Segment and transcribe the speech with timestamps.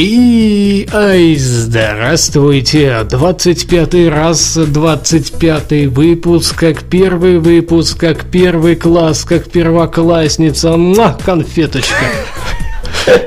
[0.00, 10.76] И, ай, здравствуйте, 25 раз, 25 выпуск, как первый выпуск, как первый класс, как первоклассница,
[10.76, 11.96] Муа, конфеточка.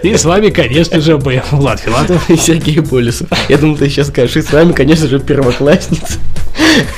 [0.04, 2.30] И с вами, конечно же, мы, Влад Филатов.
[2.30, 3.28] и Сергей Болесов.
[3.50, 6.20] Я думал, ты сейчас скажешь, и с вами, конечно же, первоклассница.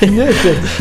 [0.02, 0.28] Ну,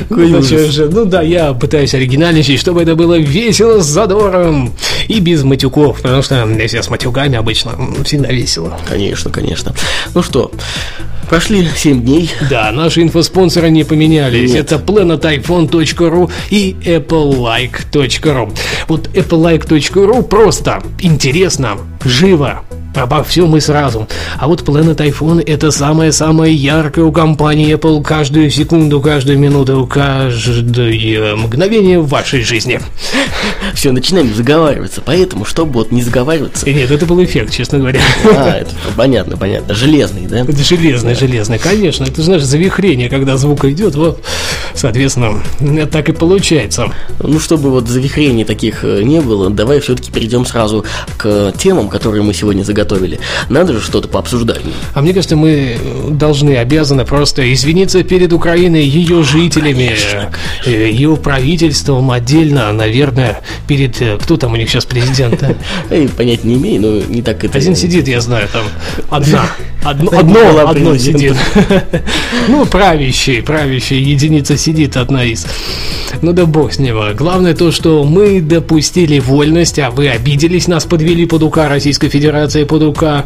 [0.09, 0.71] Какой зачем ужас.
[0.75, 0.89] же?
[0.89, 4.73] Ну да, я пытаюсь оригинальничать, чтобы это было весело, с задором
[5.09, 7.73] и без матюков, потому что если с матюками обычно
[8.05, 8.79] всегда весело.
[8.89, 9.75] Конечно, конечно.
[10.15, 10.51] Ну что,
[11.29, 12.31] прошли 7 дней.
[12.51, 14.53] Да, наши инфоспонсоры не поменялись.
[14.53, 14.73] Нет.
[14.73, 18.53] Это planetiphone.ru и applelike.ru.
[18.89, 22.63] Вот applelike.ru просто интересно, живо,
[22.95, 24.07] обо всем и сразу.
[24.39, 31.37] А вот Planet iPhone это самое-самое яркое у компании Apple каждую секунду, каждую минуту, каждое
[31.37, 32.81] мгновение в вашей жизни.
[33.75, 35.03] Все, начинаем заговариваться.
[35.05, 36.67] Поэтому, чтобы вот не заговариваться...
[36.67, 38.01] И Нет, это был эффект, честно говоря.
[38.33, 39.75] А, это понятно, понятно.
[39.75, 40.41] Железный, да?
[40.41, 42.05] Это железное, железное, конечно.
[42.05, 44.23] Это, знаешь, завихрение, когда звук идет, вот,
[44.75, 45.41] соответственно,
[45.87, 46.93] так и получается.
[47.21, 50.85] Ну, чтобы вот завихрений таких э, не было, давай все-таки перейдем сразу
[51.17, 53.21] к темам, которые мы сегодня заготовили.
[53.49, 54.63] Надо же что-то пообсуждать.
[54.95, 55.77] А мне кажется, мы
[56.11, 59.95] должны, обязаны просто извиниться перед Украиной, ее жителями,
[60.67, 64.01] э, ее правительством отдельно, наверное, перед...
[64.01, 65.43] э, Кто там у них сейчас президент?
[65.43, 65.55] а?
[65.95, 67.59] Я понять не имею, но не так это...
[67.59, 68.65] Один сидит, я знаю, там
[69.11, 69.47] одна.
[69.85, 71.35] Одно, одно, одно сидит.
[72.49, 75.47] Ну, правящий, правящий, единица сидит, одна из.
[76.23, 76.97] Ну да бог с ним.
[77.17, 82.63] Главное то, что мы допустили вольность, а вы обиделись, нас подвели под УК Российской Федерации,
[82.63, 83.25] под УК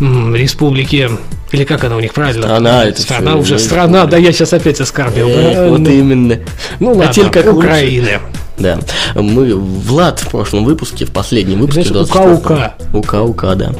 [0.00, 1.10] м, Республики.
[1.52, 2.44] Или как она у них правильно?
[2.44, 5.28] Страна это Страна всё, уже, страна, да я сейчас опять оскорбил.
[5.28, 5.68] Эх, да?
[5.68, 6.38] вот Ну, именно.
[6.80, 7.52] Ну ладно, Хотели как.
[7.52, 8.20] Украины.
[8.56, 8.78] Да.
[9.14, 11.84] Мы, Влад в прошлом выпуске, в последнем выпуске...
[11.84, 12.74] Знаешь, 24-м, ука-ука.
[12.94, 13.72] Ука-ука, да.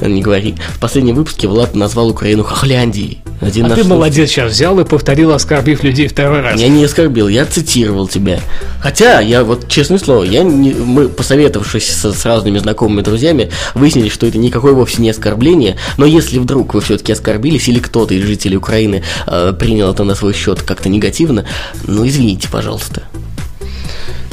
[0.00, 0.56] Не говори.
[0.70, 3.21] В последнем выпуске Влад назвал Украину Хохляндией.
[3.42, 3.90] Один А ты слушатель.
[3.90, 6.60] молодец сейчас взял и повторил, оскорбив людей второй раз.
[6.60, 8.38] Я не оскорбил, я цитировал тебя.
[8.78, 14.08] Хотя, я вот, честное слово, я не, мы, посоветовавшись с, с разными знакомыми друзьями, выяснили,
[14.08, 18.22] что это никакое вовсе не оскорбление, но если вдруг вы все-таки оскорбились, или кто-то из
[18.24, 21.44] жителей Украины э, принял это на свой счет как-то негативно,
[21.84, 23.02] ну, извините, пожалуйста.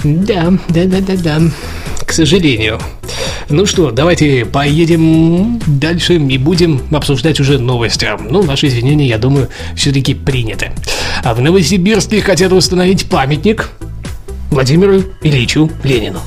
[0.04, 1.42] Да, да, да, да, да.
[2.10, 2.80] К сожалению.
[3.50, 8.10] Ну что, давайте поедем дальше и будем обсуждать уже новости.
[8.32, 10.72] Ну, наши извинения, я думаю, все-таки приняты.
[11.24, 13.70] А в Новосибирске хотят установить памятник
[14.50, 16.20] Владимиру Ильичу Ленину.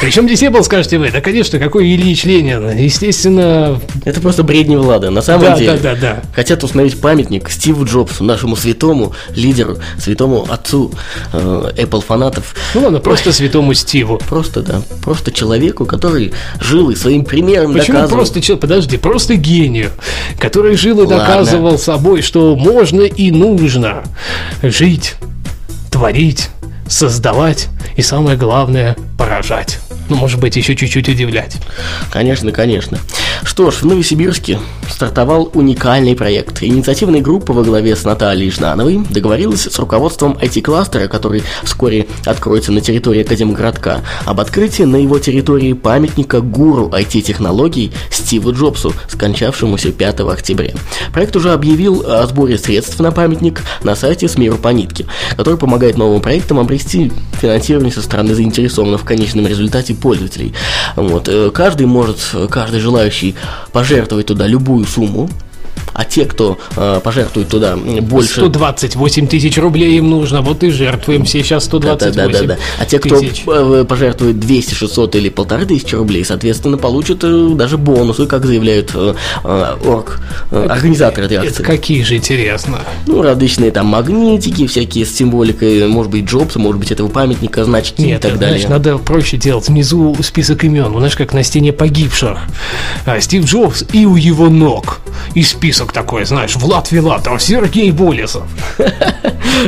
[0.00, 1.10] Причем здесь Apple, скажете вы?
[1.10, 2.70] Да, конечно, какой Ильич Ленин?
[2.70, 5.10] Естественно, Это просто бредни Влада.
[5.10, 6.22] На самом да, деле, да, да, да.
[6.32, 10.92] хотят установить памятник Стиву Джобсу, нашему святому лидеру, святому отцу
[11.32, 12.54] э, Apple фанатов.
[12.74, 14.20] Ну ладно, просто святому Стиву.
[14.28, 18.18] Просто, да, просто человеку, который жил и своим примером Почему доказывал.
[18.18, 19.90] просто человек, подожди, просто гению,
[20.38, 21.18] который жил и Ладно.
[21.18, 24.04] доказывал собой, что можно и нужно
[24.62, 25.16] жить,
[25.90, 26.50] творить,
[26.88, 29.80] создавать и самое главное поражать.
[30.08, 31.56] Ну, может быть, еще чуть-чуть удивлять.
[32.10, 32.98] Конечно, конечно.
[33.44, 34.58] Что ж, в Новосибирске
[34.88, 36.62] стартовал уникальный проект.
[36.62, 42.80] Инициативная группа во главе с Натальей Жнановой договорилась с руководством IT-кластера, который вскоре откроется на
[42.80, 50.72] территории Академгородка, об открытии на его территории памятника гуру IT-технологий Стиву Джобсу, скончавшемуся 5 октября.
[51.12, 55.58] Проект уже объявил о сборе средств на памятник на сайте с миру по нитке, который
[55.58, 60.54] помогает новым проектам обрести финансирование со стороны заинтересованных в конечном результате пользователей.
[60.96, 61.28] Вот.
[61.28, 63.34] э, Каждый может, э, каждый желающий
[63.72, 65.28] пожертвовать туда любую сумму,
[65.94, 68.40] а те, кто э, пожертвует туда больше...
[68.40, 72.56] 128 тысяч рублей им нужно, вот и жертвуем все сейчас 128 Да, да, да, да.
[72.78, 73.42] А те, кто тысяч.
[73.46, 78.90] э, пожертвует 200, 600 или полторы тысячи рублей, соответственно, получат э, даже бонусы, как заявляют
[78.94, 79.14] э,
[79.44, 80.20] э, орг,
[80.50, 81.62] э, организаторы этой Это акции.
[81.62, 82.78] какие же, интересно.
[83.06, 88.02] Ну, различные там магнитики, всякие с символикой, может быть, Джобса, может быть, этого памятника, значки
[88.02, 88.58] и Нет, так далее.
[88.58, 89.68] знаешь, надо проще делать.
[89.68, 92.38] Внизу список имен, знаешь, как на стене погибших.
[93.06, 95.00] А, Стив Джобс и у его ног.
[95.34, 98.44] и список такой, знаешь, Влад Филатов, Сергей Болесов.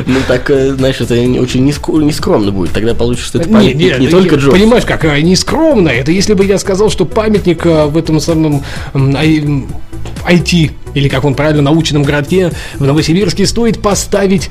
[0.05, 2.71] Ну так, э, знаешь, это очень нескромно будет.
[2.71, 4.57] Тогда получится, что это памятник не только Джобс.
[4.57, 5.89] Понимаешь, как э, нескромно.
[5.89, 8.63] Это если бы я сказал, что памятник э, в этом самом
[8.93, 14.49] IT, или как он правильно, научном городке в Новосибирске стоит поставить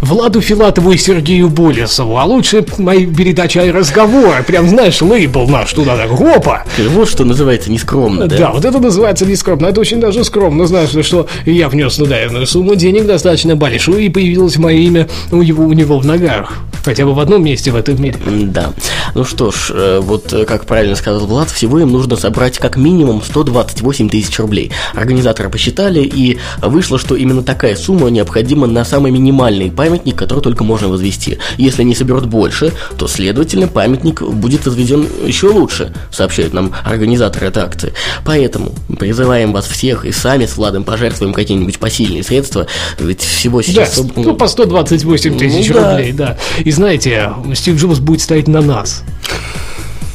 [0.00, 4.42] Владу Филатову и Сергею Болесову, а лучше мои передачи и разговоры.
[4.42, 6.64] Прям, знаешь, лейбл наш туда так, опа!
[6.90, 8.36] Вот что называется нескромно, да?
[8.36, 9.66] Да, вот это называется нескромно.
[9.66, 12.16] Это очень даже скромно, знаешь, что я внес туда
[12.46, 16.52] сумму денег достаточно большую, и появилось мое имя у, его, у него в ногах.
[16.84, 18.16] Хотя бы в одном месте в этом мире.
[18.26, 18.72] Да.
[19.14, 22.76] Ну что ж, э, вот э, как правильно сказал Влад, всего им нужно собрать как
[22.76, 24.72] минимум 128 тысяч рублей.
[24.94, 30.64] Организаторы посчитали, и вышло, что именно такая сумма необходима на самый минимальный памятник, который только
[30.64, 31.38] можно возвести.
[31.58, 37.62] Если они соберут больше, то, следовательно, памятник будет возведен еще лучше, сообщают нам организаторы этой
[37.62, 37.92] акции.
[38.24, 42.66] Поэтому призываем вас всех и сами с Владом пожертвуем какие-нибудь посильные средства,
[42.98, 43.98] ведь всего сейчас...
[43.98, 45.92] Да, ну, по 128 тысяч ну, да.
[45.92, 46.38] рублей, да.
[46.58, 49.02] И знаете, Стив Джобс будет стоять на нас.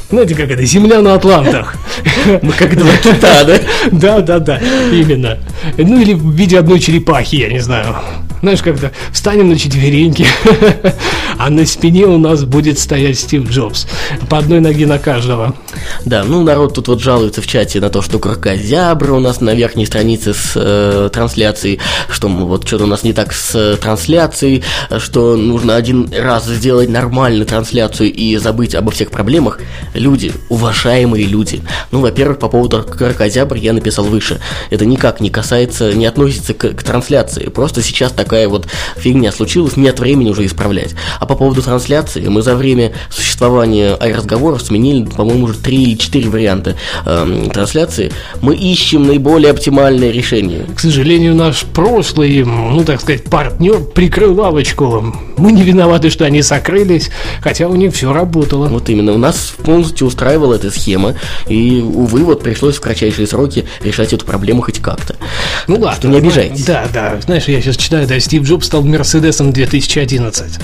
[0.09, 0.63] Знаете, как это?
[0.63, 1.75] Земля на Атлантах.
[2.42, 3.59] Мы как два кита, да?
[3.92, 4.59] Да, да, да,
[4.92, 5.38] именно.
[5.77, 7.95] Ну или в виде одной черепахи, я не знаю.
[8.42, 10.25] Знаешь, как-то встанем на четвереньки,
[11.38, 13.88] а на спине у нас будет стоять Стив Джобс.
[14.30, 15.56] По одной ноге на каждого.
[16.06, 19.54] Да, ну народ тут вот жалуется в чате на то, что крокозябра у нас на
[19.54, 21.80] верхней странице с э, трансляцией,
[22.10, 24.63] что вот что-то у нас не так с э, трансляцией,
[25.00, 29.60] что нужно один раз сделать нормальную трансляцию и забыть обо всех проблемах.
[29.94, 31.62] Люди, уважаемые люди.
[31.92, 34.40] Ну, во-первых, по поводу крокозябр я написал выше.
[34.69, 37.50] Это никак не касается, не относится к, к трансляции.
[37.50, 40.96] Просто сейчас так такая вот фигня случилась, нет времени уже исправлять.
[41.22, 46.30] А по поводу трансляции, мы за время существования разговоров сменили, по-моему, уже три или четыре
[46.30, 46.76] варианта
[47.06, 48.12] э, трансляции.
[48.42, 50.66] Мы ищем наиболее оптимальное решение.
[50.76, 55.16] К сожалению, наш прошлый, ну, так сказать, партнер прикрыл лавочку.
[55.38, 57.10] Мы не виноваты, что они закрылись,
[57.42, 58.68] хотя у них все работало.
[58.68, 61.16] Вот именно, у нас полностью устраивала эта схема,
[61.48, 65.16] и, увы, вот пришлось в кратчайшие сроки решать эту проблему хоть как-то.
[65.68, 65.96] Ну ладно.
[65.96, 66.66] Что не обижайтесь.
[66.66, 67.20] Да, да.
[67.22, 70.60] Знаешь, я сейчас читаю, да, Стив Джобс стал Мерседесом 2011.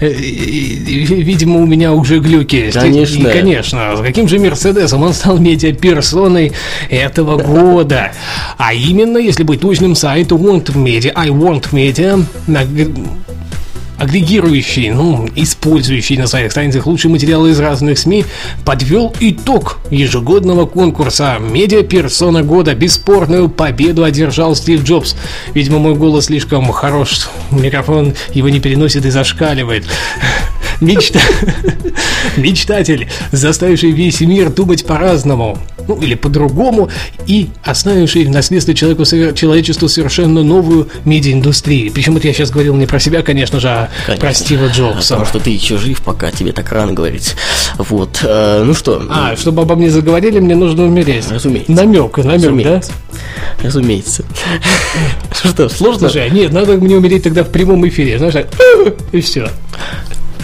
[0.00, 2.70] Э, видимо, у меня уже глюки.
[2.72, 3.28] Конечно.
[3.28, 3.96] И, конечно.
[4.02, 5.02] Каким же Мерседесом?
[5.02, 6.52] Он стал медиаперсоной
[6.90, 8.12] этого года.
[8.58, 12.24] А именно, если быть точным, сайт Want Media, I Want Media
[14.02, 18.24] агрегирующий, ну, использующий на своих страницах лучшие материалы из разных СМИ,
[18.64, 22.74] подвел итог ежегодного конкурса «Медиа Персона года».
[22.74, 25.14] Бесспорную победу одержал Стив Джобс.
[25.54, 29.84] Видимо, мой голос слишком хорош, микрофон его не переносит и зашкаливает.
[30.82, 31.20] Мечта...
[32.36, 35.56] Мечтатель, заставивший весь мир думать по-разному,
[35.86, 36.90] ну или по-другому,
[37.26, 41.92] и оставивший в наследство человеку, человечеству совершенно новую медиаиндустрию.
[41.92, 44.26] Причем это я сейчас говорил не про себя, конечно же, а конечно.
[44.26, 45.14] про Стива Джобса.
[45.14, 47.36] Потому что ты еще жив, пока тебе так рано говорить.
[47.78, 49.04] Вот, э, ну что.
[49.08, 51.30] А, чтобы обо мне заговорили, мне нужно умереть.
[51.30, 51.70] Разумеется.
[51.70, 52.92] Намек, намек, Разумеется.
[53.12, 53.66] да?
[53.66, 54.24] Разумеется.
[55.44, 56.08] Что, сложно?
[56.08, 58.34] Слушай, нет, надо мне умереть тогда в прямом эфире, знаешь,
[59.12, 59.48] и все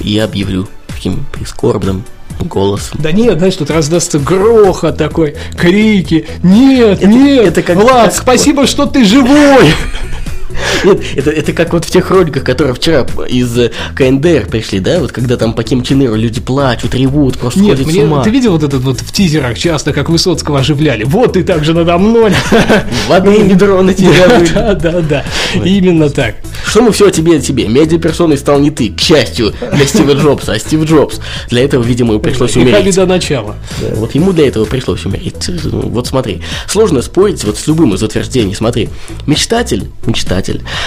[0.01, 2.05] я объявлю таким прискорбным
[2.41, 2.99] голосом.
[3.03, 6.27] Да нет, знаешь, тут раздастся грохот такой, крики.
[6.43, 8.15] Нет, это, нет, это как, Влад, как...
[8.15, 9.73] спасибо, что ты живой.
[10.85, 15.01] Нет, это, это как вот в тех роликах, которые вчера из э, КНДР пришли, да,
[15.01, 18.23] вот когда там по Ким Чен Иру люди плачут, ревут, просто Нет, мне, с ума.
[18.23, 21.05] Ты видел вот этот вот в тизерах часто, как Высоцкого оживляли?
[21.05, 22.33] Вот ты так же надо мной.
[23.09, 25.25] В одно ведро на тебя Да, да, да,
[25.65, 26.37] именно так.
[26.67, 27.67] Что мы все о тебе, о тебе?
[27.67, 31.21] Медиаперсоной стал не ты, к счастью, для Стива Джобса, а Стив Джобс.
[31.49, 32.95] Для этого, видимо, пришлось умереть.
[32.95, 33.57] до начала.
[33.95, 35.35] вот ему для этого пришлось умереть.
[35.65, 38.55] Вот смотри, сложно спорить вот с любым из утверждений.
[38.55, 38.89] Смотри,
[39.27, 40.38] мечтатель, мечтатель,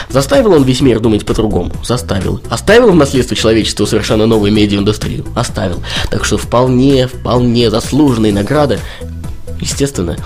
[0.09, 1.71] Заставил он весь мир думать по-другому?
[1.83, 2.41] Заставил.
[2.49, 5.25] Оставил в наследство человечеству совершенно новую медиаиндустрию?
[5.35, 5.83] Оставил.
[6.09, 8.79] Так что вполне, вполне заслуженные награды,
[9.59, 10.17] естественно,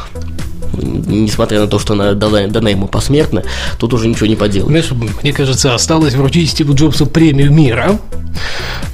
[0.77, 3.43] несмотря на то, что она дана, дана ему посмертно,
[3.79, 4.85] тут уже ничего не поделаешь.
[4.85, 7.99] Знаешь, мне кажется, осталось вручить Стиву Джобсу премию мира.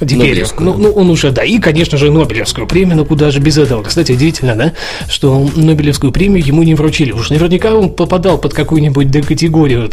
[0.00, 3.58] Теперь, ну, ну, он уже, да, и, конечно же, Нобелевскую премию, но куда же без
[3.58, 3.82] этого.
[3.82, 4.72] Кстати, удивительно, да,
[5.08, 7.12] что Нобелевскую премию ему не вручили.
[7.12, 9.90] Уж наверняка он попадал под какую-нибудь D-категорию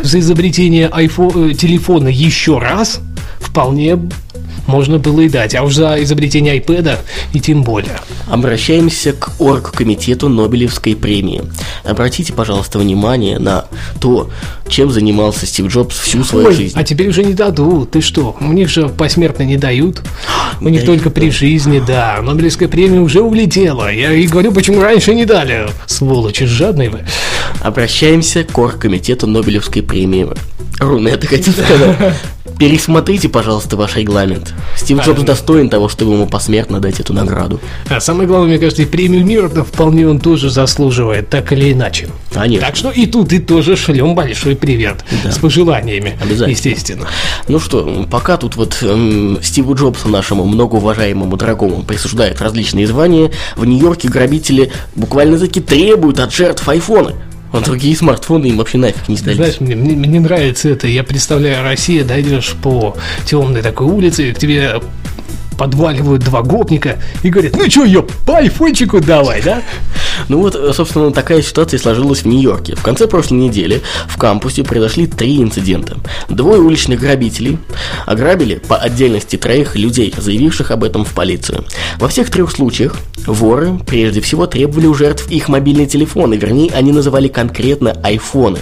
[0.00, 3.00] за изобретение iPhone, э, телефона еще раз,
[3.40, 3.98] вполне
[4.68, 6.98] можно было и дать, а уж за изобретение iPad
[7.32, 7.98] и тем более.
[8.26, 11.42] Обращаемся к оргкомитету Нобелевской премии.
[11.84, 13.64] Обратите, пожалуйста, внимание на
[13.98, 14.30] то,
[14.68, 16.78] чем занимался Стив Джобс всю свою Ой, жизнь.
[16.78, 17.92] а теперь уже не дадут.
[17.92, 18.36] Ты что?
[18.40, 20.02] У них же посмертно не дают.
[20.60, 22.18] У них дают, только при жизни, да.
[22.22, 23.90] Нобелевская премия уже улетела.
[23.90, 25.68] Я и говорю, почему раньше не дали.
[25.86, 27.00] Сволочи, жадные вы.
[27.60, 30.28] Обращаемся к оргкомитету Нобелевской премии.
[30.78, 32.14] Руна, это хотел сказать.
[32.58, 34.52] Пересмотрите, пожалуйста, ваш регламент.
[34.76, 37.60] Стив Джобс достоин того, чтобы ему посмертно дать эту награду.
[37.88, 42.08] А самое главное, мне кажется, и премию мира-то вполне он тоже заслуживает, так или иначе.
[42.32, 42.66] Конечно.
[42.66, 45.04] Так что и тут и тоже шлем большой привет.
[45.22, 45.30] Да.
[45.30, 46.18] С пожеланиями.
[46.20, 46.50] Обязательно.
[46.50, 47.08] Естественно.
[47.46, 53.64] Ну что, пока тут вот эм, Стиву Джобсу, нашему многоуважаемому дорогому, присуждают различные звания, в
[53.64, 57.14] Нью-Йорке грабители буквально таки требуют от жертв айфоны.
[57.52, 59.36] А другие смартфоны им вообще нафиг не сдались.
[59.36, 60.86] Знаешь, мне, мне, мне нравится это.
[60.86, 64.80] Я представляю, Россия, дойдешь по темной такой улице, к тебе
[65.58, 69.62] подваливают два гопника и говорят, ну что, ёп, по айфончику давай, да?
[70.28, 72.76] Ну вот, э, собственно, такая ситуация сложилась в Нью-Йорке.
[72.76, 75.98] В конце прошлой недели в кампусе произошли три инцидента.
[76.28, 77.58] Двое уличных грабителей
[78.06, 81.64] ограбили по отдельности троих людей, заявивших об этом в полицию.
[81.98, 82.96] Во всех трех случаях
[83.26, 88.60] воры прежде всего требовали у жертв их мобильные телефоны, вернее, они называли конкретно айфоны.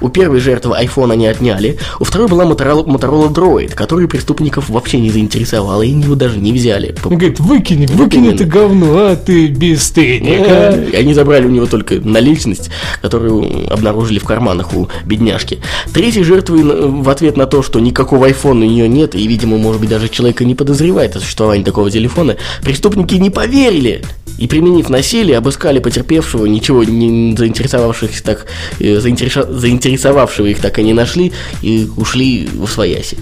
[0.00, 4.98] У первой жертвы айфон они отняли, у второй была Motorola, Motorola Droid, которая преступников вообще
[4.98, 6.94] не заинтересовала, и его даже не взяли.
[7.04, 10.84] Он говорит, выкини, выкини это говно, а ты бесстыдник, а?
[10.92, 12.70] И Они забрали у него только наличность,
[13.02, 15.58] которую обнаружили в карманах у бедняжки.
[15.92, 19.58] Третьей жертвой н- в ответ на то, что никакого айфона у нее нет, и, видимо,
[19.58, 24.02] может быть, даже человека не подозревает о существовании такого телефона, преступники не поверили.
[24.38, 28.46] И, применив насилие, обыскали потерпевшего, ничего не заинтересовавших так,
[28.78, 33.18] э, заинтереша- заинтересовавшего их так и не нашли, и ушли в свояси.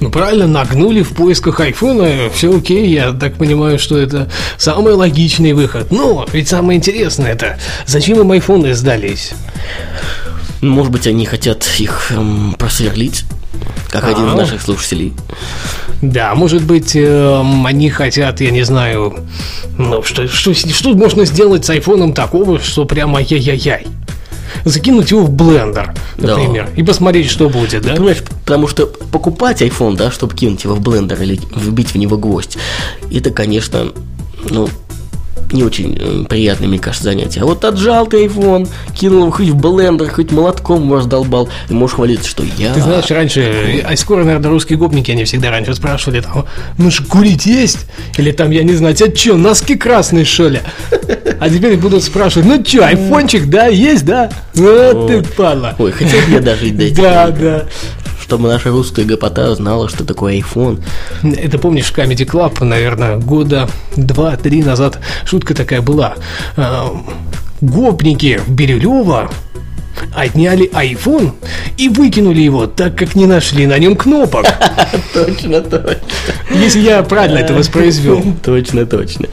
[0.00, 5.52] Ну правильно, нагнули в поисках айфона, все окей, я так понимаю, что это самый логичный
[5.52, 5.90] выход.
[5.90, 9.32] Но ведь самое интересное это, зачем им айфоны сдались?
[10.60, 13.24] Ну, Может быть, они хотят их эм, просверлить,
[13.90, 15.12] как один из наших слушателей.
[16.02, 19.16] Да, может быть, эм, они хотят, я не знаю,
[19.78, 23.86] ну, что, что, что можно сделать с айфоном такого, что прямо яй-яй-яй.
[24.64, 26.36] Закинуть его в блендер, Да.
[26.36, 27.94] например, и посмотреть, что будет, да?
[27.94, 32.16] Понимаешь, потому что покупать iPhone, да, чтобы кинуть его в блендер или вбить в него
[32.16, 32.58] гвоздь,
[33.12, 33.88] это, конечно,
[34.50, 34.68] ну,
[35.52, 37.40] не очень э, приятное, мне кажется, занятие.
[37.40, 41.96] А вот отжал ты iPhone, кинул его хоть в блендер, хоть молотком раздолбал, и можешь
[41.96, 42.72] хвалиться, что я...
[42.74, 47.02] Ты знаешь, раньше, а скоро, наверное, русские гопники, они всегда раньше спрашивали, там, ну ж
[47.02, 47.86] курить есть?
[48.16, 50.60] Или там, я не знаю, тебя что, носки красные, что ли?
[51.40, 54.30] А теперь будут спрашивать, ну что, айфончик, да, есть, да?
[54.54, 55.74] Вот ты падла.
[55.78, 57.64] Ой, хотел бы я даже дать, Да, да.
[58.28, 60.84] Чтобы наша русская гопота знала, что такое iPhone.
[61.22, 66.14] Это помнишь, Comedy Club, наверное, года два-три назад шутка такая была.
[66.54, 66.94] А,
[67.62, 69.30] Гопники Бирюлева
[70.14, 71.32] отняли iPhone
[71.76, 74.46] и выкинули его, так как не нашли на нем кнопок.
[75.14, 75.98] Точно, точно.
[76.50, 78.22] Если я правильно это воспроизвел.
[78.44, 79.28] Точно, точно.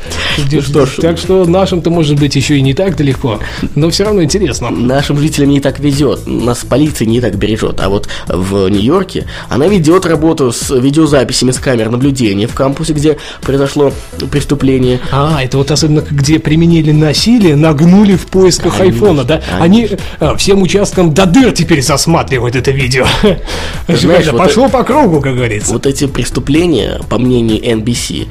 [0.51, 3.39] Ну что ж, Так что нашим-то может быть еще и не так далеко,
[3.75, 4.69] но все равно интересно.
[4.69, 7.79] Нашим жителям не так везет, нас полиция не так бережет.
[7.79, 13.17] А вот в Нью-Йорке она ведет работу с видеозаписями с камер наблюдения в кампусе, где
[13.41, 13.93] произошло
[14.31, 14.99] преступление.
[15.11, 19.41] А, это вот особенно где применили насилие, нагнули в поисках айфона, да?
[19.59, 23.05] Они а, всем участкам до дыр теперь засматривают это видео.
[23.87, 25.73] знаешь, вот Пошло по кругу, как говорится.
[25.73, 28.27] Вот эти преступления, по мнению NBC,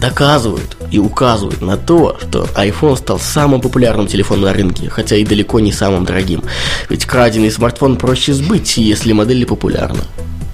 [0.00, 5.24] доказывают и указывают на то, что iPhone стал самым популярным телефоном на рынке, хотя и
[5.24, 6.42] далеко не самым дорогим.
[6.88, 10.04] Ведь краденый смартфон проще сбыть, если модель популярна.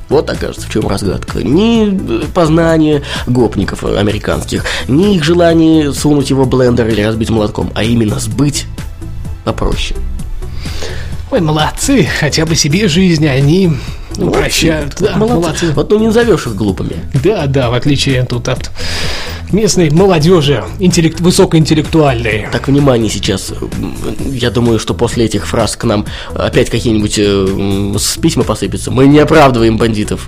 [0.09, 1.43] Вот, окажется, в чем разгадка.
[1.43, 7.71] Ни э, познание гопников американских, ни их желание сунуть его в блендер или разбить молотком,
[7.75, 8.67] а именно сбыть
[9.45, 9.99] попроще.
[11.33, 13.73] Ой, молодцы, хотя бы себе жизнь они
[14.19, 14.97] упрощают.
[15.01, 15.73] Да, молодцы.
[15.73, 16.97] Вот ну не назовешь их глупыми.
[17.25, 18.71] Да, да, в отличие тут от
[19.53, 22.49] местной молодежи, интеллект, высокоинтеллектуальной.
[22.51, 23.53] Так, внимание сейчас.
[24.31, 28.91] Я думаю, что после этих фраз к нам опять какие-нибудь э, письма посыпятся.
[28.91, 30.27] Мы не оправдываем бандитов.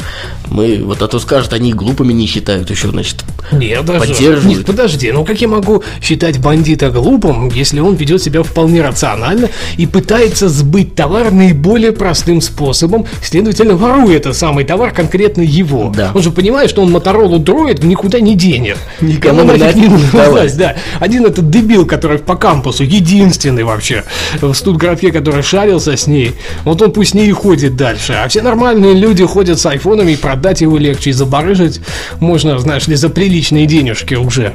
[0.50, 3.24] Мы, вот а то скажут, они глупыми не считают еще, значит.
[3.52, 4.00] Нет, даже.
[4.00, 4.58] Поддерживают.
[4.58, 9.48] Нет, подожди, ну как я могу считать бандита глупым, если он ведет себя вполне рационально
[9.76, 15.93] и пытается сбыть товар наиболее простым способом, следовательно, ворует этот самый товар конкретно его.
[15.95, 16.12] Да.
[16.14, 18.78] Он же понимает, что он Моторолу дроид никуда не денет.
[19.00, 20.76] Никому нафиг нафиг не нужно да.
[21.00, 24.04] Один этот дебил, который по кампусу, единственный вообще
[24.40, 26.33] в студграфе, который шарился с ней,
[26.64, 28.12] вот он пусть с ней и ходит дальше.
[28.12, 31.81] А все нормальные люди ходят с айфонами, и продать его легче, и забарыжить
[32.21, 34.54] можно, знаешь ли, за приличные денежки уже.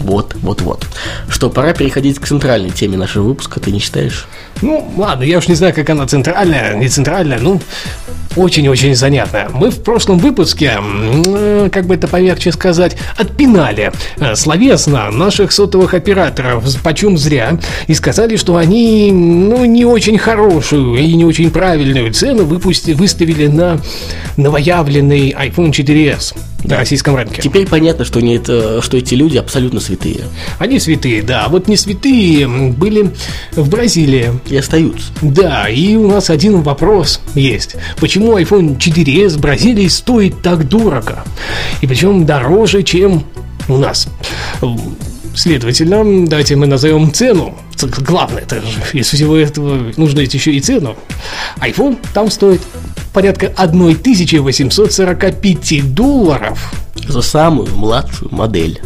[0.00, 0.86] Вот, вот, вот.
[1.28, 4.28] Что, пора переходить к центральной теме нашего выпуска, ты не считаешь?
[4.62, 7.60] Ну, ладно, я уж не знаю, как она центральная, не центральная, ну,
[8.36, 9.48] очень-очень занятная.
[9.48, 15.94] Мы в прошлом выпуске, э, как бы это помягче сказать, отпинали э, словесно наших сотовых
[15.94, 22.12] операторов почем зря и сказали, что они, ну, не очень хорошую и не очень правильную
[22.12, 23.78] цену выпусти, выставили на
[24.36, 26.34] новоявленный iPhone 4s
[26.68, 27.42] на российском рынке.
[27.42, 30.20] Теперь понятно, что, это, что эти люди абсолютно святые.
[30.58, 33.10] Они святые, да, вот не святые были
[33.52, 34.30] в Бразилии.
[34.48, 35.12] И остаются.
[35.22, 37.76] Да, и у нас один вопрос есть.
[37.98, 41.24] Почему iPhone 4s в Бразилии стоит так дорого?
[41.80, 43.24] И причем дороже, чем
[43.68, 44.08] у нас.
[45.34, 47.56] Следовательно, давайте мы назовем цену.
[47.86, 48.60] Главное, это
[48.92, 50.96] из всего этого нужно еще и цену.
[51.60, 52.60] iPhone там стоит
[53.12, 56.72] порядка 1845 долларов.
[57.06, 58.80] За самую младшую модель.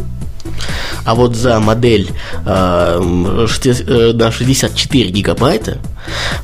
[1.05, 2.09] А вот за модель
[3.47, 5.79] шести- э, на 64 гигабайта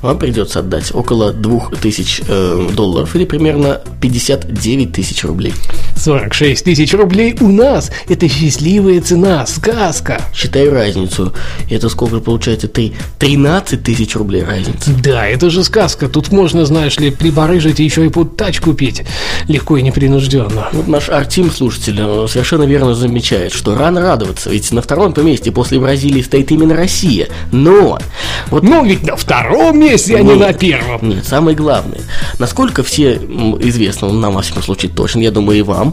[0.02, 5.54] вам придется отдать около 2000 э, долларов или примерно 59 тысяч рублей.
[6.00, 7.92] 46 тысяч рублей у нас.
[8.08, 10.22] Это счастливая цена, сказка.
[10.34, 11.34] Считаю разницу.
[11.70, 12.68] Это сколько получается?
[12.68, 14.92] Три- 13 тысяч рублей разница.
[15.04, 16.08] Да, это же сказка.
[16.08, 19.04] Тут можно, знаешь ли, прибарыжить и еще и под тач купить.
[19.48, 20.68] Легко и непринужденно.
[20.72, 25.52] Вот наш Артим, слушатель, э, совершенно верно замечает, что рано радоваться, ведь на втором месте
[25.52, 27.28] после Бразилии стоит именно Россия.
[27.52, 28.00] Но,
[28.50, 30.40] вот Ну, ведь на втором месте, а не Нет.
[30.40, 31.10] на первом.
[31.10, 32.00] Нет, самое главное,
[32.38, 35.89] насколько все известно, нам во всяком случае точно, я думаю и вам,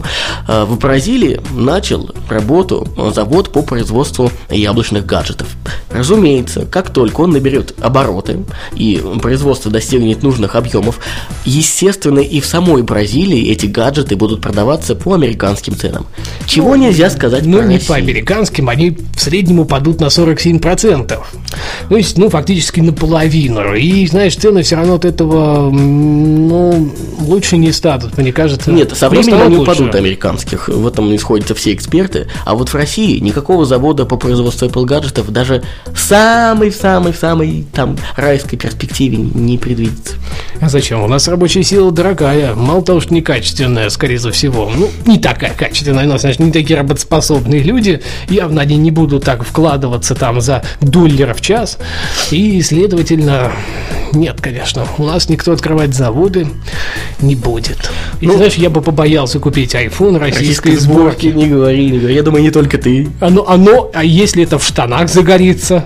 [0.47, 5.47] э, в Бразилии начал работу э, завод по производству яблочных гаджетов.
[5.91, 8.43] Разумеется, как только он наберет обороты
[8.75, 10.99] и производство достигнет нужных объемов,
[11.45, 16.05] естественно и в самой Бразилии эти гаджеты будут продаваться по американским ценам.
[16.45, 17.87] Чего нельзя сказать Ну, про не Россию.
[17.89, 21.19] по американским, они в среднем упадут на 47%.
[21.89, 23.73] То есть, ну, фактически наполовину.
[23.73, 28.71] И, знаешь, цены все равно от этого, ну, лучше не станут, мне кажется.
[28.71, 29.71] Нет, со временем они лучше.
[29.71, 30.69] упадут американских.
[30.69, 32.27] В этом исходятся все эксперты.
[32.45, 38.57] А вот в России никакого завода по производству Apple гаджетов даже в самой-самой-самой там райской
[38.57, 40.15] перспективе не предвидится.
[40.61, 41.01] А зачем?
[41.03, 42.55] У нас рабочая сила дорогая.
[42.55, 44.71] Мало того, что некачественная, скорее всего.
[44.75, 46.05] Ну, не такая качественная.
[46.05, 48.01] У нас, значит, не такие работоспособные люди.
[48.29, 51.56] Явно они не будут так вкладываться там за доллар в час.
[52.31, 53.51] И, следовательно,
[54.13, 54.85] нет, конечно.
[54.97, 56.47] У нас никто открывать заводы
[57.21, 57.89] не будет.
[58.21, 61.27] И, Ну, знаешь, я бы побоялся купить iPhone российской сборки.
[61.27, 62.15] Не говори, не говори.
[62.15, 63.07] Я думаю, не только ты.
[63.19, 65.85] Оно, оно, а если это в штанах загорится?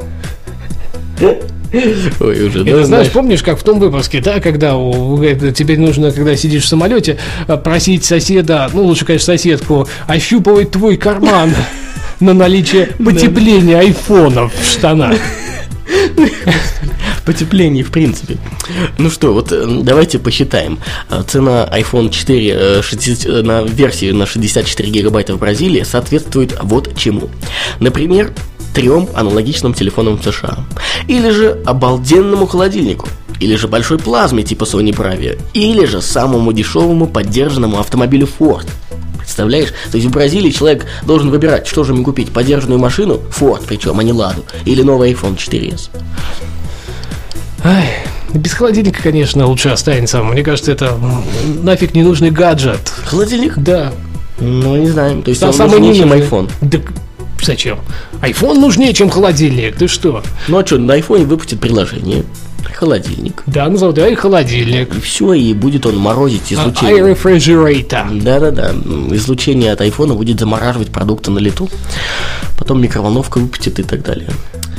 [2.20, 5.80] Ой, уже, Это, да, знаешь, помнишь, как в том выпуске, да, когда у- это теперь
[5.80, 11.54] нужно, когда сидишь в самолете, э, просить соседа, ну, лучше, конечно, соседку, ощупывать твой карман
[12.20, 15.16] на наличие потепления айфонов в штанах.
[17.26, 18.38] Потепление, в принципе.
[18.98, 20.80] Ну что, вот э, давайте посчитаем.
[21.10, 26.58] Э, Цена iPhone 4 э, 60, э, на версии на 64 гигабайта в Бразилии соответствует
[26.62, 27.30] вот чему.
[27.80, 28.34] Например,
[28.74, 30.58] трем аналогичным телефонам в США.
[31.08, 33.08] Или же обалденному холодильнику.
[33.40, 35.40] Или же большой плазме типа Sony Bravia.
[35.54, 38.68] Или же самому дешевому поддержанному автомобилю Ford.
[39.32, 39.70] Представляешь?
[39.90, 43.98] То есть в Бразилии человек должен выбирать, что же ему купить, подержанную машину, Ford причем,
[43.98, 45.90] а не Ладу, или новый iPhone 4s.
[47.64, 47.88] Ай,
[48.34, 50.22] без холодильника, конечно, лучше останется.
[50.22, 50.98] Мне кажется, это
[51.64, 52.92] нафиг ненужный гаджет.
[53.06, 53.58] Холодильник?
[53.58, 53.94] Да.
[54.42, 55.22] Ну, не знаю.
[55.22, 56.52] То есть Там он самый нужнее, чем iPhone.
[56.60, 56.80] Да
[57.42, 57.80] зачем?
[58.22, 59.78] Айфон нужнее, чем холодильник.
[59.78, 60.24] Ты что?
[60.50, 62.26] Ну а что, на iPhone выпустят приложение,
[62.74, 63.44] холодильник.
[63.46, 64.96] Да, назовут, давай холодильник.
[64.96, 67.14] И все, и будет он морозить А, излучение.
[67.14, 68.22] iRefrigerator.
[68.22, 71.70] Да-да-да, м, излучение от айфона будет замораживать продукты на лету.
[72.58, 74.30] Потом микроволновка выпустит и так далее.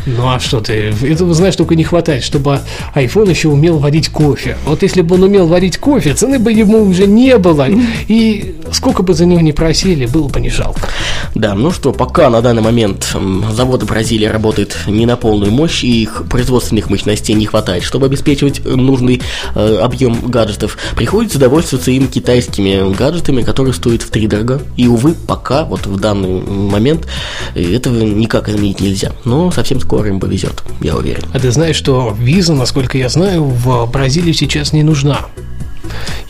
[0.06, 2.60] Ну а что ты, этого, знаешь, только не хватает, чтобы
[2.94, 4.56] iPhone еще умел варить кофе.
[4.66, 7.68] Вот если бы он умел варить кофе, цены бы ему уже не было.
[8.08, 10.88] И сколько бы за него не просили, было бы не жалко.
[11.34, 13.14] Да, ну что, пока на данный момент
[13.52, 18.06] завод в Бразилии работает не на полную мощь, и их производственных мощностей не хватает, чтобы
[18.06, 19.22] обеспечивать нужный
[19.54, 24.60] э, объем гаджетов, приходится довольствоваться им китайскими гаджетами, которые стоят в три дорого.
[24.76, 27.06] И, увы, пока, вот в данный момент,
[27.54, 29.12] э, этого никак изменить нельзя.
[29.24, 31.22] Но совсем скоро им повезет, я уверен.
[31.32, 35.20] А ты знаешь, что виза, насколько я знаю, в Бразилии сейчас не нужна.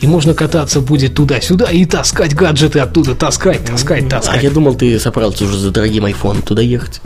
[0.01, 4.43] и можно кататься будет туда-сюда и таскать гаджеты оттуда, таскать, таскать, А таскать.
[4.43, 6.99] я думал, ты собрался уже за дорогим айфоном туда ехать.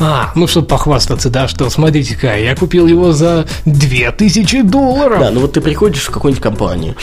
[0.00, 5.20] А, ну чтобы похвастаться, да, что смотрите-ка, я купил его за 2000 долларов.
[5.20, 6.96] Да, ну вот ты приходишь в какую-нибудь компанию,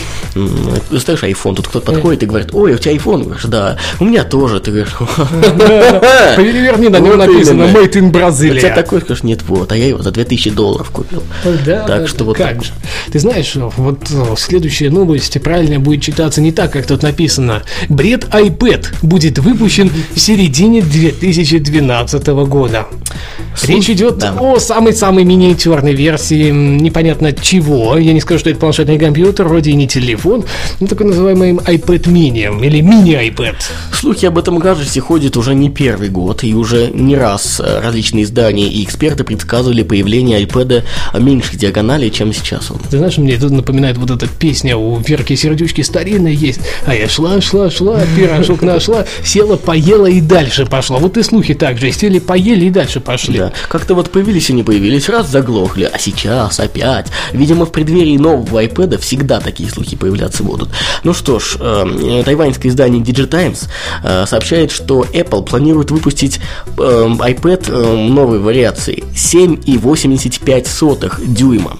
[0.90, 4.24] достаешь iPhone, тут кто-то подходит и говорит, ой, у тебя iPhone, говоришь, да, у меня
[4.24, 4.96] тоже, ты говоришь,
[6.38, 7.64] Переверни, на нем написано.
[7.64, 8.76] Made in у тебя Brazil.
[8.76, 11.22] такой, скажешь, нет, вот, а я его за 2000 долларов купил.
[11.66, 12.72] Да, Так что вот как же.
[13.12, 17.64] Ты знаешь, вот э, следующая новость правильно будет читаться не так, как тут написано.
[17.90, 22.87] Бред iPad будет выпущен в середине 2012 года.
[23.63, 24.34] Речь идет да.
[24.39, 27.97] о самой-самой миниатюрной версии непонятно чего.
[27.97, 30.45] Я не скажу, что это планшетный компьютер, вроде и не телефон,
[30.80, 33.56] но такой называемый iPad mini или мини-iPad.
[33.93, 38.23] Слухи об этом гаджете ходят уже не первый год, и уже не раз э, различные
[38.23, 40.84] издания и эксперты предсказывали появление iPad
[41.19, 42.80] меньшей диагонали, чем сейчас он.
[42.89, 46.60] Ты знаешь, мне это напоминает вот эта песня у Верки Сердючки старинная есть.
[46.86, 50.97] А я шла, шла, шла, пирожок нашла, села, поела и дальше пошла.
[51.00, 51.91] Вот и слухи также.
[51.91, 53.40] Сели, поели и дальше пошли.
[53.40, 53.52] Да.
[53.70, 57.08] Как-то вот появились и не появились, раз заглохли, а сейчас опять.
[57.34, 60.70] Видимо, в преддверии нового iPad всегда такие слухи появляться будут.
[61.04, 63.68] Ну что ж, э, тайваньское издание Digitimes
[64.04, 66.40] э, сообщает, что Apple планирует выпустить
[66.78, 71.78] э, iPad э, новой вариации 7,85 дюйма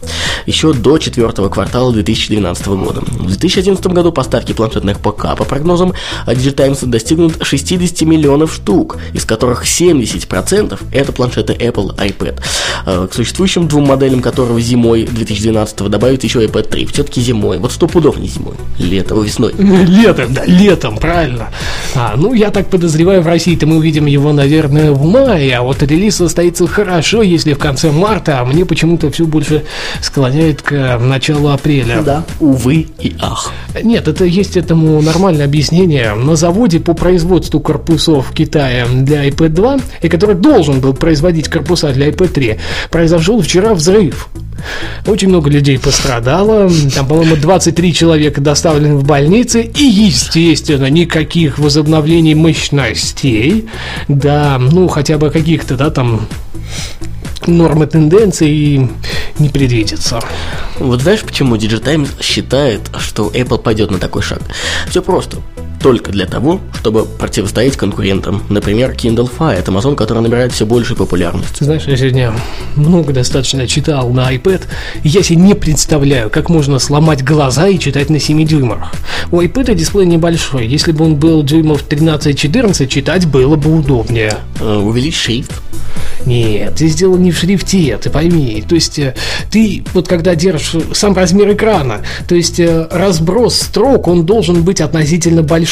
[0.47, 3.01] еще до четвертого квартала 2012 года.
[3.01, 5.93] В 2011 году поставки планшетных ПК, по прогнозам
[6.25, 12.39] Digitimes, достигнут 60 миллионов штук, из которых 70% это планшеты Apple iPad.
[12.85, 16.85] Э, К существующим двум моделям которого зимой 2012 добавят еще iPad 3.
[16.87, 17.57] Все-таки зимой.
[17.57, 18.55] Вот сто пудов не зимой.
[18.77, 19.53] Летом, весной.
[19.57, 21.49] Летом, да, летом, правильно.
[21.95, 25.81] А, ну, я так подозреваю, в России-то мы увидим его, наверное, в мае, а вот
[25.81, 29.63] релиз состоится хорошо, если в конце марта, а мне почему-то все больше
[30.01, 32.01] склоняет к э, началу апреля.
[32.01, 32.23] Да.
[32.39, 33.51] Увы и ах.
[33.83, 36.13] Нет, это есть этому нормальное объяснение.
[36.15, 41.49] На заводе по производству корпусов в Китае для iPad 2, и который должен был производить
[41.49, 44.30] корпуса для iPad 3, произошел вчера взрыв.
[45.06, 46.69] Очень много людей пострадало.
[46.93, 49.62] Там, по-моему, 23 человека доставлены в больницы.
[49.62, 53.67] И, естественно, никаких возобновлений мощностей.
[54.08, 56.27] Да, ну, хотя бы каких-то, да, там
[57.45, 58.89] нормы тенденций
[59.39, 60.19] не предвидится.
[60.80, 64.41] Вот знаешь, почему Digitimes считает, что Apple пойдет на такой шаг?
[64.89, 65.38] Все просто.
[65.81, 68.43] Только для того, чтобы противостоять конкурентам.
[68.49, 71.57] Например, Kindle Fire, это Amazon, который набирает все большую популярность.
[71.59, 72.33] Знаешь, я сегодня
[72.75, 74.63] много достаточно читал на iPad,
[75.03, 78.91] и я себе не представляю, как можно сломать глаза и читать на 7 дюймах.
[79.31, 84.33] У iPad дисплей небольшой, если бы он был дюймов 13-14, читать было бы удобнее.
[84.59, 85.51] Э, Увеличь шрифт.
[86.25, 88.63] Нет, здесь дело не в шрифте, ты пойми.
[88.67, 89.15] То есть э,
[89.51, 94.81] ты вот когда держишь сам размер экрана, то есть э, разброс строк, он должен быть
[94.81, 95.66] относительно большой.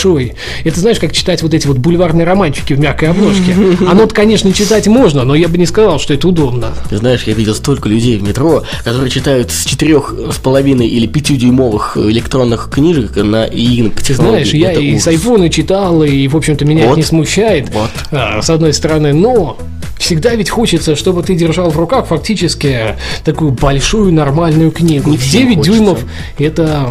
[0.63, 3.55] Это знаешь, как читать вот эти вот бульварные романчики в мягкой обложке.
[3.89, 6.73] Оно, конечно, читать можно, но я бы не сказал, что это удобно.
[6.89, 11.08] Ты знаешь, я видел столько людей в метро, которые читают с четырех с половиной или
[11.08, 14.13] пятидюймовых электронных книжек на технологии.
[14.13, 15.03] Знаешь, я Это и ужас.
[15.03, 16.91] с айфона читал, и, в общем-то, меня Вот.
[16.91, 17.89] это не смущает, Вот.
[18.12, 19.58] а, с одной стороны, но
[19.97, 25.10] всегда ведь хочется, чтобы ты держал в руках фактически такую большую нормальную книгу.
[25.10, 25.71] Не всем 9 хочется.
[25.77, 25.99] дюймов
[26.38, 26.89] это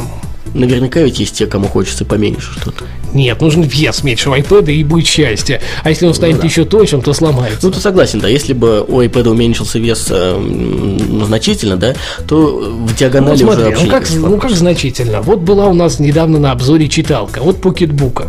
[0.54, 2.84] Наверняка ведь есть те, кому хочется поменьше что-то.
[3.14, 5.60] Нет, нужен вес меньше у iPad и будет счастье.
[5.82, 7.60] А если он станет еще тоньше, то сломается.
[7.62, 11.94] Ну, ты согласен, да, если бы у iPad уменьшился вес э, м, значительно, да,
[12.28, 15.22] то в Ну, диагонали смотри, уже вообще ну как, ну как значительно?
[15.22, 18.28] Вот была у нас недавно на обзоре читалка, вот покетбука.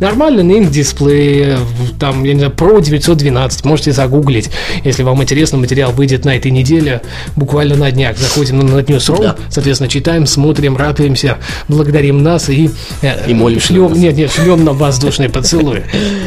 [0.00, 1.58] Нормальный на дисплее,
[1.98, 4.50] там, я не знаю, Pro 912, можете загуглить,
[4.84, 7.02] если вам интересно, материал выйдет на этой неделе,
[7.36, 8.16] буквально на днях.
[8.18, 9.36] Заходим на News.ru, Да.
[9.50, 12.70] соответственно, читаем, смотрим, радуемся, благодарим нас и,
[13.02, 15.82] э, И молимся шлем, на нет, нет, шлем нам воздушные поцелуи.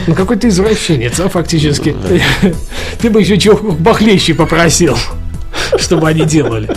[0.06, 1.96] Ну какой ты извращенец, а, фактически.
[3.02, 4.98] Ты бы еще чего похлеще попросил,
[5.78, 6.70] чтобы они делали.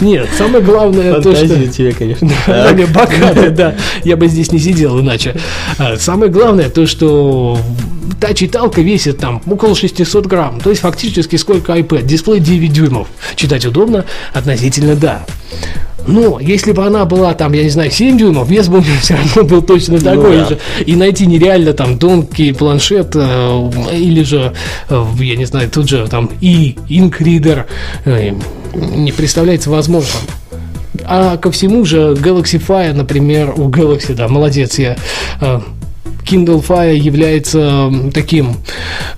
[0.00, 1.46] Нет, самое главное то, что...
[1.46, 2.28] Фантазия тебя, конечно.
[2.48, 3.76] Да, не, богатый, да.
[4.02, 5.36] Я бы здесь не сидел иначе.
[5.78, 7.56] А, Самое главное то, что
[8.20, 10.60] та читалка весит там около 600 грамм.
[10.60, 12.02] То есть фактически сколько iPad.
[12.02, 13.06] Дисплей 9 дюймов.
[13.36, 14.04] Читать удобно?
[14.32, 15.24] Относительно да.
[16.06, 18.98] Но если бы она была там, я не знаю, 7 дюймов, вес бы у меня
[19.00, 20.48] все равно был точно такой да.
[20.48, 20.58] же.
[20.84, 24.52] И найти нереально там тонкий планшет э, или же,
[24.88, 27.66] э, я не знаю, тут же там и инкридер
[28.74, 30.22] не представляется возможным.
[31.04, 34.96] А ко всему же Galaxy Fire, например, у Galaxy, да, молодец я.
[35.40, 35.60] э,
[36.24, 38.56] Kindle Fire является таким,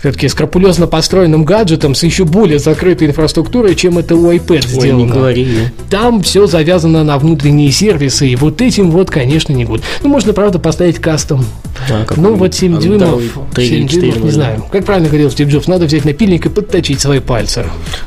[0.00, 5.02] все-таки скрупулезно построенным гаджетом с еще более закрытой инфраструктурой, чем это у iPad Ой, сделано.
[5.02, 5.48] не говори.
[5.90, 9.82] Там все завязано на внутренние сервисы, и вот этим вот, конечно, не будет.
[10.02, 11.44] Ну, можно, правда, поставить кастом.
[11.90, 12.22] А, какой?
[12.22, 14.64] Ну, вот 7 А, дюймов, второй, три 7 или четыре, дюймов, не знаю.
[14.70, 17.64] Как правильно говорил Стив Джобс, надо взять напильник и подточить свои пальцы,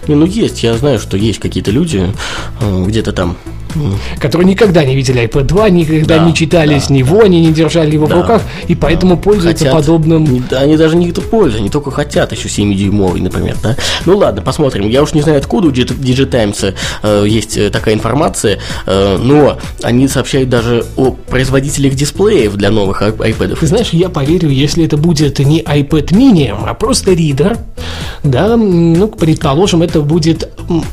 [0.08, 2.06] Не, ну есть, я знаю, что есть какие-то люди
[2.60, 3.38] э, где-то там.
[4.20, 6.80] Которые никогда не видели iPad 2, никогда Да, не читали да.
[6.80, 9.74] с него, они не держали его Да, в руках, и поэтому пользуются хотят.
[9.80, 10.24] подобным...
[10.26, 13.76] Не- да, они даже не пользуются, они только хотят еще 7-дюймовый, например, да.
[14.06, 14.88] Ну ладно, посмотрим.
[14.90, 19.58] Я уж не знаю, откуда у Digi- Digitimes э, есть э, такая информация, э, но
[19.84, 23.58] они сообщают даже о производителях дисплеев для новых iPad.
[23.60, 27.58] Ты знаешь, я поверю, если это будет не iPad mini, а просто ридер,
[28.24, 30.50] да, ну, предположим, это будет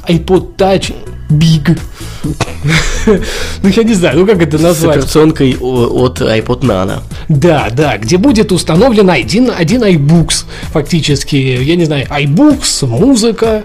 [0.08, 0.92] iPod Touch
[1.30, 1.78] Big.
[3.62, 4.96] Ну, я не знаю, ну как это С назвать?
[4.96, 7.00] операционкой о- от iPod Nano.
[7.28, 13.64] Да, да, где будет установлен один, один iBooks, фактически, я не знаю, iBooks, музыка,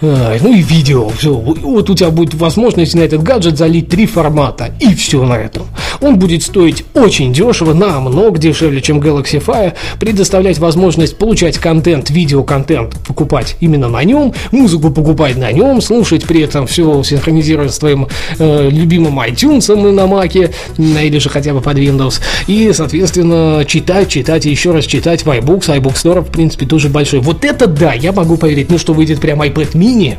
[0.00, 1.34] э, ну и видео, все.
[1.34, 5.66] Вот у тебя будет возможность на этот гаджет залить три формата, и все на этом.
[6.00, 12.94] Он будет стоить очень дешево, намного дешевле, чем Galaxy Fire, предоставлять возможность получать контент, видеоконтент
[13.06, 17.95] покупать именно на нем, музыку покупать на нем, слушать при этом все синхронизируя с твоим
[18.38, 24.08] э, любимым iTunes на Маке, м, или же хотя бы под Windows, и, соответственно, читать,
[24.08, 27.20] читать и еще раз читать в iBooks, iBook Store, в принципе, тоже большой.
[27.20, 30.16] Вот это да, я могу поверить, ну что выйдет прям iPad mini,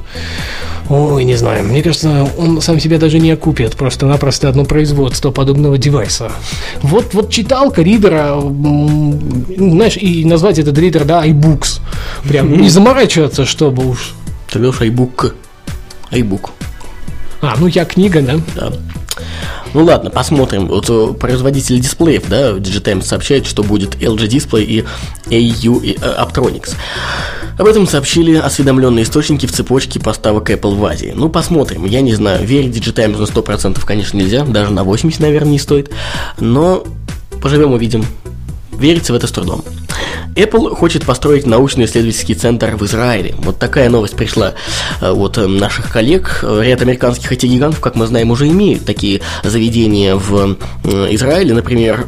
[0.89, 1.65] Ой, не знаю.
[1.65, 3.75] Мне кажется, он сам себя даже не окупит.
[3.75, 6.31] Просто-напросто одно производство подобного девайса.
[6.81, 8.39] Вот, вот читалка ридера,
[9.57, 11.81] знаешь, и назвать этот ридер, да, iBooks.
[12.27, 14.13] Прям не заморачиваться, чтобы уж.
[14.49, 15.33] Тогда уж iBook.
[16.11, 16.51] iBook.
[17.41, 18.39] А, ну я книга, да?
[18.55, 18.73] Да.
[19.73, 20.67] Ну ладно, посмотрим.
[20.67, 24.85] Вот э, производитель дисплеев, да, Digitimes сообщает, что будет LG Display и
[25.29, 26.75] AU и, э, Aptronics.
[27.57, 31.13] Об этом сообщили осведомленные источники в цепочке поставок Apple в Азии.
[31.15, 31.85] Ну, посмотрим.
[31.85, 35.91] Я не знаю, верить Digitimes на 100% конечно нельзя, даже на 80, наверное, не стоит.
[36.39, 36.83] Но
[37.41, 38.05] поживем увидим.
[38.79, 39.63] Верится в это с трудом.
[40.37, 43.33] Apple хочет построить научно-исследовательский центр в Израиле.
[43.39, 44.53] Вот такая новость пришла
[45.01, 46.43] э, от э, наших коллег.
[46.43, 51.55] Ряд американских IT-гигантов, как мы знаем, уже имеют такие заведения в э, Израиле.
[51.55, 52.05] Например,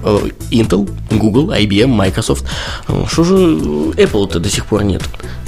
[0.51, 2.45] Intel, Google, IBM, Microsoft.
[3.07, 5.01] Что же Apple-то до сих пор нет?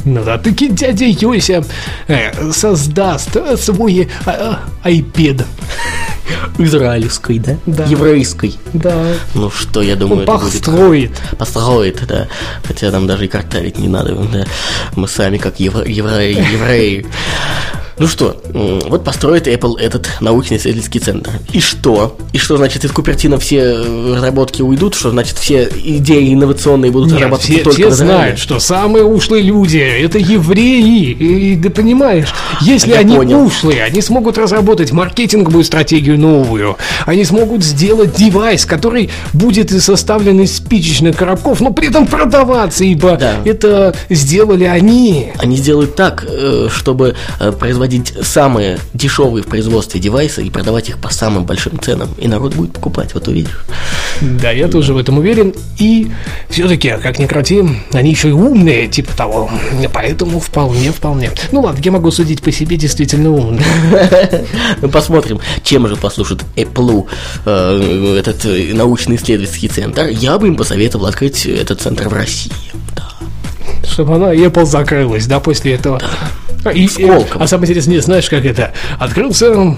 [0.06, 1.64] Ну да, таки дядя Йося
[2.08, 5.46] э, создаст свой э, iPad.
[6.58, 7.58] Израильской, да?
[7.66, 7.86] Да.
[7.86, 8.56] Еврейской.
[8.74, 8.96] Да.
[9.34, 11.12] Ну что, я думаю, Он это будет построит.
[11.38, 12.28] построит, да.
[12.64, 14.46] Хотя нам даже и картавить не надо, да.
[14.96, 17.06] Мы сами как евре- евреи, евреи.
[17.98, 18.42] Ну что,
[18.88, 21.32] вот построит Apple этот научно-исследовательский центр.
[21.52, 22.18] И что?
[22.34, 24.96] И что значит из Купертина все э, разработки уйдут?
[24.96, 29.44] Что значит все идеи инновационные будут Нет, разрабатываться все, только все знают, что самые ушлые
[29.44, 31.12] люди это евреи.
[31.12, 33.44] И, ты понимаешь, если Я они понял.
[33.46, 36.78] ушлые, они смогут разработать маркетинговую стратегию новую.
[37.06, 43.18] Они смогут сделать девайс, который будет составлен из спичечных коробков, но при этом продаваться, ибо
[43.18, 43.36] Да.
[43.46, 45.34] это сделали они.
[45.38, 47.52] Они сделают так, э, чтобы э,
[47.82, 52.10] производить самые дешевые в производстве девайсы и продавать их по самым большим ценам.
[52.20, 53.66] И народ будет покупать, вот увидишь.
[54.22, 55.56] Да, я тоже в этом уверен.
[55.80, 56.12] И
[56.50, 57.64] все-таки, как ни крути,
[57.94, 59.50] они еще и умные, типа того.
[59.94, 61.32] Поэтому вполне, вполне.
[61.52, 63.64] Ну ладно, я могу судить по себе действительно умный.
[64.82, 67.06] Ну, посмотрим, чем же послужит Apple
[67.46, 70.08] э, этот э, научно-исследовательский центр.
[70.08, 72.52] Я бы им посоветовал открыть этот центр в России.
[72.96, 73.08] Да.
[73.84, 76.00] Чтобы она Apple закрылась, да, после этого.
[76.00, 77.44] И, и- Сколково.
[77.44, 78.74] а самое интересное, знаешь, как это?
[79.00, 79.76] Открылся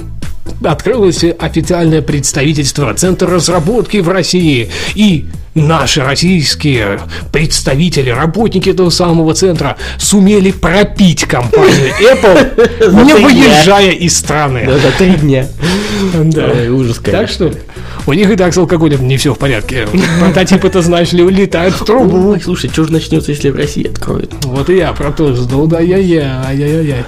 [0.61, 4.69] Открылось официальное представительство Центра разработки в России.
[4.93, 6.99] И наши российские
[7.31, 14.67] представители, работники этого самого центра сумели пропить компанию Apple, не выезжая из страны.
[14.69, 15.47] за три дня.
[16.13, 16.51] Да.
[16.71, 17.33] Ужас, Так конечно.
[17.51, 17.57] что
[18.05, 19.87] у них и так с алкоголем не все в порядке.
[20.19, 22.29] Прототипы-то, знаешь ли, улетают в трубу.
[22.31, 24.33] Ой, слушай, что же начнется, если в России откроют?
[24.43, 27.05] Вот и я про то же жду, да я-я, ай-яй-яй.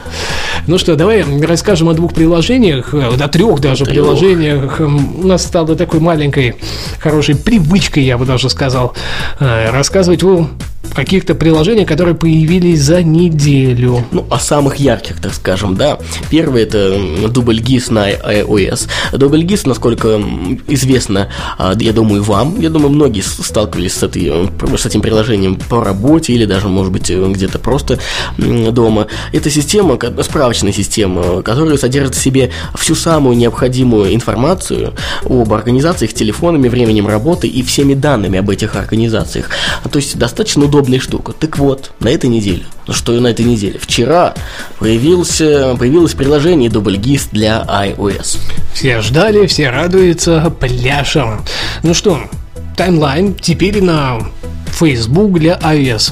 [0.68, 3.96] Ну что, давай расскажем о двух приложениях, э, до трех даже Трех.
[3.96, 4.80] приложениях.
[4.80, 6.56] У нас стало такой маленькой,
[7.00, 8.96] хорошей привычкой, я бы даже сказал,
[9.40, 10.50] э, рассказывать о
[10.94, 14.04] каких-то приложений, которые появились за неделю.
[14.12, 15.98] Ну, о самых ярких, так скажем, да.
[16.30, 16.98] Первый это
[17.30, 18.88] дубль-гис на iOS.
[19.14, 20.22] Дубль-гис, насколько
[20.68, 25.84] известно, а, я думаю, вам, я думаю, многие сталкивались с, этой, с этим приложением по
[25.84, 28.00] работе или даже, может быть, где-то просто
[28.38, 29.08] дома.
[29.32, 34.94] Это система, справочная система, которая содержит в себе всю самую необходимую информацию
[35.24, 39.50] об организациях телефонами, временем работы и всеми данными об этих организациях.
[39.90, 41.32] То есть достаточно удобная штука.
[41.32, 44.34] Так вот, на этой неделе, ну что на этой неделе, вчера
[44.78, 48.38] появился, появилось приложение Дубльгист для iOS.
[48.74, 51.46] Все ждали, все радуются пляшем.
[51.84, 52.20] Ну что,
[52.76, 54.20] таймлайн теперь на
[54.78, 56.12] Facebook для iOS.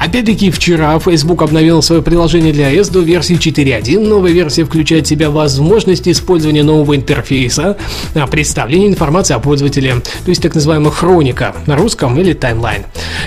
[0.00, 4.00] Опять-таки, вчера Facebook обновил свое приложение для iOS до версии 4.1.
[4.00, 7.76] Новая версия включает в себя возможности использования нового интерфейса,
[8.14, 12.84] а, представления информации о пользователе, то есть так называемая хроника на русском или таймлайн,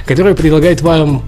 [0.08, 1.22] которая предлагает вам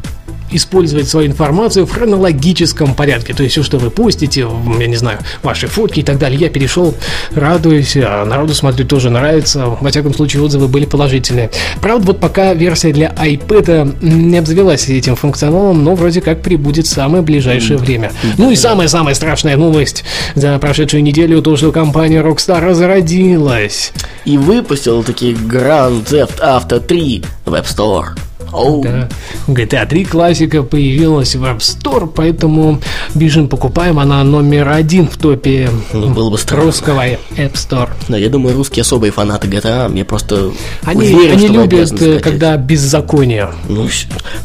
[0.52, 3.34] использовать свою информацию в хронологическом порядке.
[3.34, 4.48] То есть все, что вы постите,
[4.80, 6.40] я не знаю, ваши фотки и так далее.
[6.40, 6.96] Я перешел,
[7.32, 9.66] радуюсь, а народу смотрю, тоже нравится.
[9.66, 11.50] Во всяком случае, отзывы были положительные.
[11.82, 16.90] Правда, вот пока версия для iPad не обзавелась этим функционалом, но вроде как прибудет в
[16.90, 18.12] самое ближайшее время.
[18.38, 20.04] Ну и самая-самая страшная новость
[20.36, 23.92] за прошедшую неделю, то, что компания Rockstar разродилась.
[24.26, 28.25] И выпустила такие Grand Theft Auto 3 в App Store.
[28.56, 28.82] Oh.
[28.84, 29.10] Да.
[29.48, 32.80] GTA 3 классика появилась в App Store, поэтому
[33.14, 34.00] бежим покупаем.
[34.00, 37.90] Она номер один в топе ну, было бы русского App Store.
[38.08, 40.52] Да, я думаю, русские особые фанаты GTA, мне просто
[40.84, 43.50] Они, уверен, они любят, э, когда беззаконие.
[43.68, 43.88] Ну,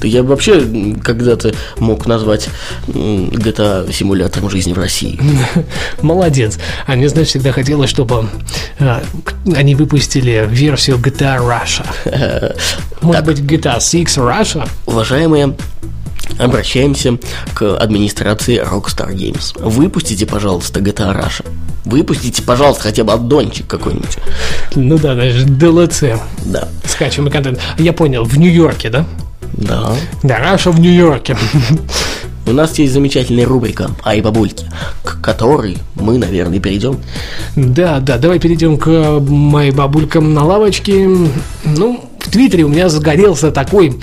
[0.03, 2.49] я вообще когда-то мог назвать
[2.89, 5.21] GTA симулятором жизни в России.
[6.03, 6.59] Молодец.
[6.87, 8.29] А мне, знаешь, всегда хотелось, чтобы
[8.79, 9.03] а,
[9.55, 12.57] они выпустили версию GTA Russia.
[13.01, 14.69] Может быть, GTA 6 Russia?
[14.87, 15.55] Уважаемые
[16.39, 17.19] Обращаемся
[17.55, 19.53] к администрации Rockstar Games.
[19.61, 21.45] Выпустите, пожалуйста, GTA Russia.
[21.85, 24.17] Выпустите, пожалуйста, хотя бы аддончик какой-нибудь.
[24.75, 26.19] Ну да, даже DLC.
[26.47, 26.69] Да.
[26.85, 27.59] Скачиваемый контент.
[27.79, 29.05] Я понял, в Нью-Йорке, да?
[29.53, 29.95] Да.
[30.23, 31.37] Да, Раша в Нью-Йорке.
[32.47, 34.67] У нас есть замечательная рубрика «Ай, бабульки»,
[35.05, 36.99] к которой мы, наверное, перейдем.
[37.55, 41.07] Да, да, давай перейдем к моим бабулькам на лавочке.
[41.65, 43.99] Ну, в Твиттере у меня загорелся такой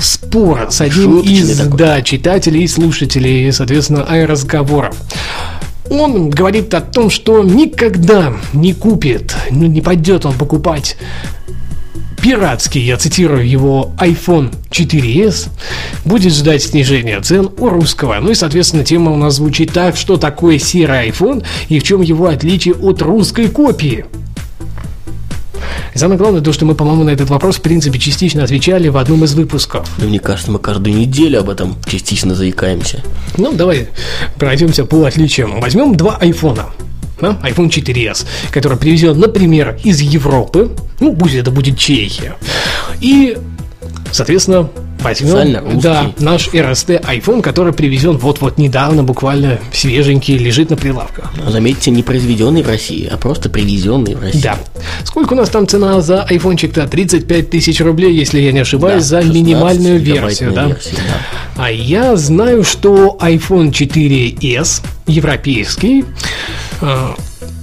[0.00, 1.78] спор с одним Шуточный из такой.
[1.78, 4.96] да, читателей и слушателей, соответственно, разговоров.
[5.90, 10.96] Он говорит о том, что никогда не купит, ну не пойдет он покупать
[12.22, 15.50] пиратский, я цитирую его, iPhone 4s
[16.06, 18.18] будет ждать снижения цен у русского.
[18.18, 22.00] Ну и, соответственно, тема у нас звучит так, что такое серый iPhone и в чем
[22.00, 24.06] его отличие от русской копии.
[25.94, 28.96] И самое главное, то, что мы, по-моему, на этот вопрос, в принципе, частично отвечали в
[28.96, 29.88] одном из выпусков.
[29.98, 33.02] Ну, мне кажется, мы каждую неделю об этом частично заикаемся.
[33.36, 33.88] Ну, давай
[34.38, 35.60] пройдемся по отличиям.
[35.60, 36.66] Возьмем два айфона
[37.20, 42.36] да, iPhone 4s, который привезен, например, из Европы, ну, пусть это будет Чехия,
[43.00, 43.36] и,
[44.12, 44.68] соответственно,
[45.00, 51.32] возьмем да, наш RST iPhone, который привезен вот-вот недавно, буквально свеженький, лежит на прилавках.
[51.36, 54.42] Но заметьте, не произведенный в России, а просто привезенный в Россию.
[54.42, 54.58] Да.
[55.04, 56.86] Сколько у нас там цена за айфончик-то?
[56.86, 60.66] 35 тысяч рублей, если я не ошибаюсь, да, за минимальную версию, да?
[60.66, 61.62] версию, да?
[61.64, 66.04] А я знаю, что iPhone 4s европейский
[66.80, 67.08] э,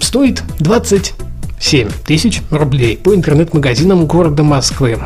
[0.01, 4.97] стоит 27 тысяч рублей по интернет-магазинам города Москвы.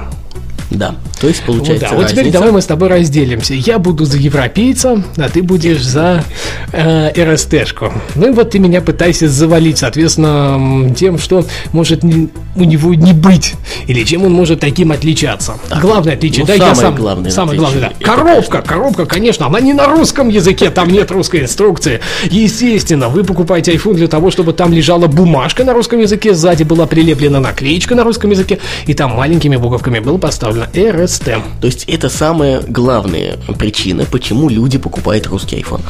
[0.72, 1.98] Да, то есть получается вот, да.
[1.98, 3.56] вот теперь давай мы с тобой разделимся.
[3.56, 6.24] Я буду за европейца, а ты будешь за
[6.72, 7.92] э, РСТшку.
[8.14, 13.14] Ну и вот ты меня пытайся завалить, соответственно, тем, что может не, у него не
[13.14, 13.56] быть,
[13.88, 15.56] или чем он может таким отличаться.
[15.70, 18.06] Так, главное отличие, ну, да, самое я сам, главное самое главное, да.
[18.06, 22.00] Коробка, коробка, конечно, она не на русском языке, там нет русской инструкции.
[22.30, 26.86] Естественно, вы покупаете iPhone для того, чтобы там лежала бумажка на русском языке, сзади была
[26.86, 31.42] прилеплена наклеечка на русском языке, и там маленькими буковками было поставлено правильно, RST.
[31.62, 35.82] То есть это самая главная причина, почему люди покупают русский iPhone.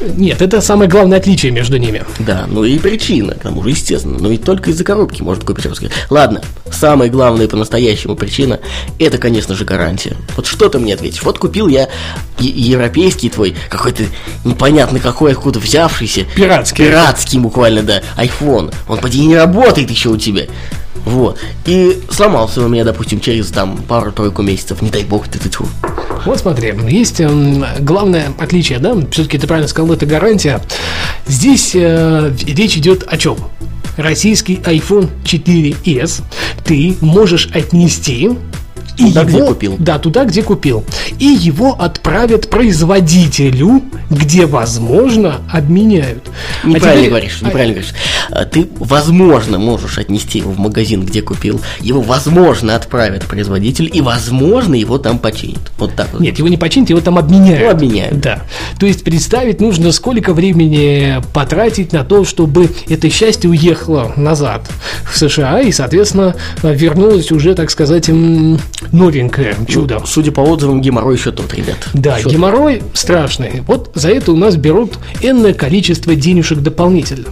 [0.00, 2.04] Нет, это самое главное отличие между ними.
[2.20, 4.16] Да, ну и причина, к тому же, естественно.
[4.20, 5.90] Но ведь только из-за коробки можно купить русский.
[6.08, 6.40] Ладно,
[6.70, 8.60] самая главная по-настоящему причина,
[9.00, 10.16] это, конечно же, гарантия.
[10.36, 11.22] Вот что ты мне ответишь?
[11.24, 11.88] Вот купил я
[12.38, 14.04] европейский твой, какой-то
[14.44, 16.26] непонятно какой, откуда взявшийся.
[16.36, 16.84] Пиратский.
[16.84, 18.72] Пиратский буквально, да, iPhone.
[18.86, 20.44] Он, поди, не работает еще у тебя.
[21.04, 21.38] Вот.
[21.66, 25.66] И сломался у меня, допустим, через там пару-тройку месяцев, не дай бог, ты тьфу.
[26.24, 27.28] Вот смотри, есть э,
[27.80, 30.60] главное отличие, да, все-таки ты правильно сказал, это гарантия.
[31.26, 33.36] Здесь э, речь идет о чем?
[33.96, 36.22] Российский iPhone 4s
[36.64, 38.30] ты можешь отнести
[38.98, 39.76] И Туда, его, где купил.
[39.78, 40.84] Да, туда, где купил.
[41.20, 46.28] И его отправят производителю, где, возможно, обменяют.
[46.62, 47.94] А Неправильно теперь- говоришь, а- неправильно говоришь.
[48.30, 51.60] А, Ты, возможно, можешь отнести его в магазин, где купил.
[51.80, 55.60] Его, возможно, отправят производитель, и, возможно, его там починят.
[55.78, 56.20] Вот так вот.
[56.20, 57.60] Нет, его не починят, его там обменяют.
[57.60, 58.20] Ну, обменяют.
[58.20, 58.42] Да.
[58.80, 64.68] То есть представить нужно, сколько времени потратить на то, чтобы это счастье уехало назад
[65.10, 68.08] в США и, соответственно, вернулось уже, так сказать,
[68.92, 69.98] новенькое чудо.
[70.00, 71.76] Ну, Судя по отзывам, геморрой еще тот, ребят.
[71.94, 73.62] Да, Еще геморрой страшный.
[73.66, 77.28] Вот за это у нас берут энное количество денежек дополнительно.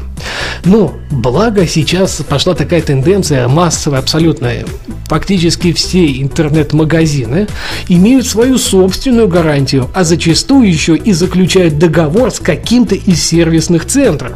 [0.65, 4.65] Но, благо, сейчас пошла такая тенденция массовая, абсолютная.
[5.07, 7.47] Фактически все интернет-магазины
[7.89, 14.33] имеют свою собственную гарантию, а зачастую еще и заключают договор с каким-то из сервисных центров.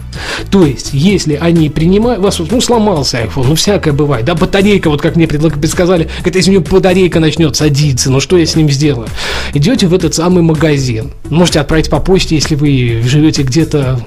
[0.50, 2.20] То есть, если они принимают...
[2.20, 6.08] У вас ну, сломался iPhone, ну, всякое бывает, да, батарейка, вот как мне предлаг- предсказали,
[6.20, 9.08] говорит, если у него батарейка начнет садиться, ну, что я с ним сделаю?
[9.54, 14.00] Идете в этот самый магазин, можете отправить по почте, если вы живете где-то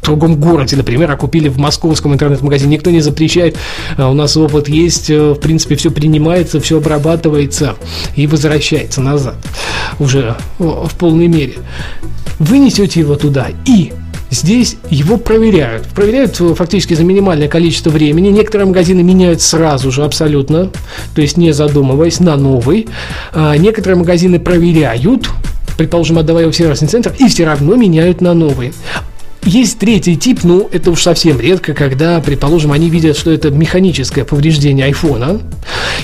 [0.00, 3.56] в другом городе, например, а купили в московском интернет-магазине, никто не запрещает,
[3.96, 7.76] а у нас опыт есть, э, в принципе, все принимается, все обрабатывается
[8.16, 9.36] и возвращается назад
[9.98, 11.54] уже в полной мере.
[12.38, 13.92] Вы несете его туда и
[14.30, 15.86] Здесь его проверяют.
[15.88, 18.28] Проверяют э, фактически за минимальное количество времени.
[18.28, 20.70] Некоторые магазины меняют сразу же абсолютно,
[21.14, 22.88] то есть не задумываясь, на новый.
[23.32, 25.28] А некоторые магазины проверяют,
[25.76, 28.72] предположим, отдавая его в сервисный центр, и все равно меняют на новый.
[29.44, 34.24] Есть третий тип, ну, это уж совсем редко, когда, предположим, они видят, что это механическое
[34.24, 35.40] повреждение айфона,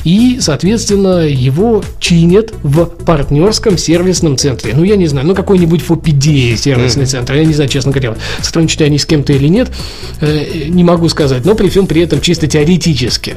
[0.05, 4.73] и, соответственно, его чинят в партнерском сервисном центре.
[4.75, 8.83] Ну, я не знаю, ну, какой-нибудь FOPD сервисный центр, я не знаю, честно говоря, сотрудничают
[8.83, 9.71] они с кем-то или нет,
[10.21, 13.37] э, не могу сказать, но при всем при этом чисто теоретически.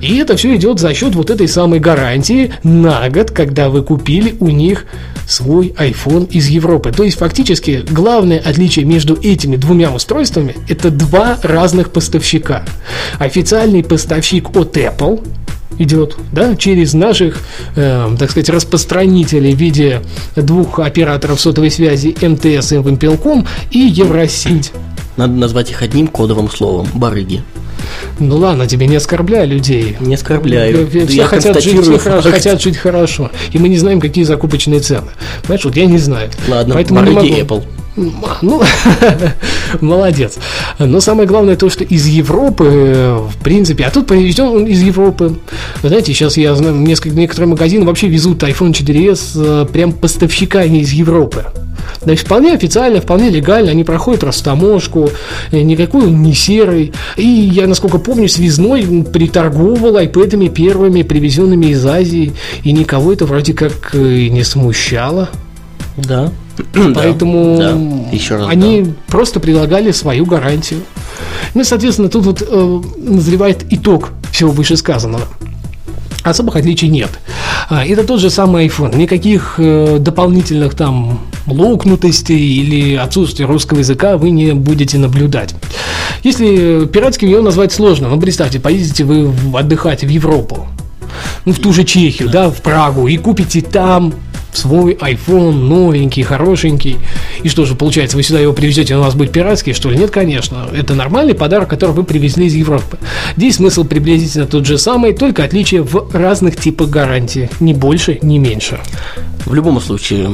[0.00, 4.36] И это все идет за счет вот этой самой гарантии на год, когда вы купили
[4.40, 4.86] у них
[5.26, 6.92] свой iPhone из Европы.
[6.92, 12.64] То есть, фактически, главное отличие между этими двумя устройствами– это два разных поставщика.
[13.18, 15.26] Официальный поставщик от Apple
[15.78, 17.40] идет, да, через наших,
[17.76, 20.02] э, так сказать, распространителей в виде
[20.36, 24.72] двух операторов сотовой связи МТС и Вимпелком и Евросеть.
[25.16, 27.42] Надо назвать их одним кодовым словом– барыги.
[28.18, 29.96] Ну ладно, тебе не оскорбляй людей.
[30.00, 30.88] Не оскорбляю.
[30.88, 32.34] Все Я хотят жить, констатирую все хоро- факт.
[32.34, 33.30] хотят жить хорошо.
[33.52, 35.08] И мы не знаем, какие закупочные цены.
[35.42, 36.30] Понимаешь, вот я не знаю.
[36.48, 37.26] Ладно, Поэтому не могу.
[37.26, 37.64] Apple.
[37.96, 38.62] Ну,
[39.80, 40.38] молодец.
[40.78, 44.82] Но самое главное то, что из Европы, э, в принципе, а тут привезен он из
[44.82, 45.38] Европы.
[45.82, 50.78] Вы знаете, сейчас я знаю, несколько, некоторые магазины вообще везут iPhone 4s э, прям поставщиками
[50.78, 51.44] из Европы.
[52.00, 55.10] То есть вполне официально, вполне легально, они проходят растаможку,
[55.52, 56.92] э, никакой он не серый.
[57.16, 62.32] И я, насколько помню, связной приторговал айпэдами первыми, привезенными из Азии,
[62.64, 65.28] и никого это вроде как и не смущало.
[65.96, 66.32] Да.
[66.94, 68.14] Поэтому Да.
[68.14, 68.90] Еще раз они да.
[69.08, 70.80] просто предлагали свою гарантию.
[71.54, 75.26] Ну и, соответственно, тут вот э, назревает итог всего вышесказанного.
[76.22, 77.10] Особых отличий нет.
[77.68, 78.96] А, Это тот же самый iPhone.
[78.96, 85.54] Никаких э, дополнительных там локнутостей или отсутствия русского языка вы не будете наблюдать.
[86.22, 90.66] Если пиратским его назвать сложно, ну представьте, поедете вы отдыхать в Европу,
[91.44, 94.14] ну, в ту же Чехию, да, в Прагу, и купите там
[94.56, 96.98] свой iPhone новенький, хорошенький.
[97.42, 99.98] И что же, получается, вы сюда его привезете, он у вас будет пиратский, что ли?
[99.98, 100.68] Нет, конечно.
[100.74, 102.98] Это нормальный подарок, который вы привезли из Европы.
[103.36, 107.50] Здесь смысл приблизительно тот же самый, только отличие в разных типах гарантии.
[107.60, 108.78] Ни больше, ни меньше.
[109.46, 110.30] В любом случае,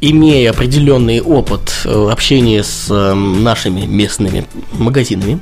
[0.00, 5.40] имея определенный опыт э, общения с э, нашими местными магазинами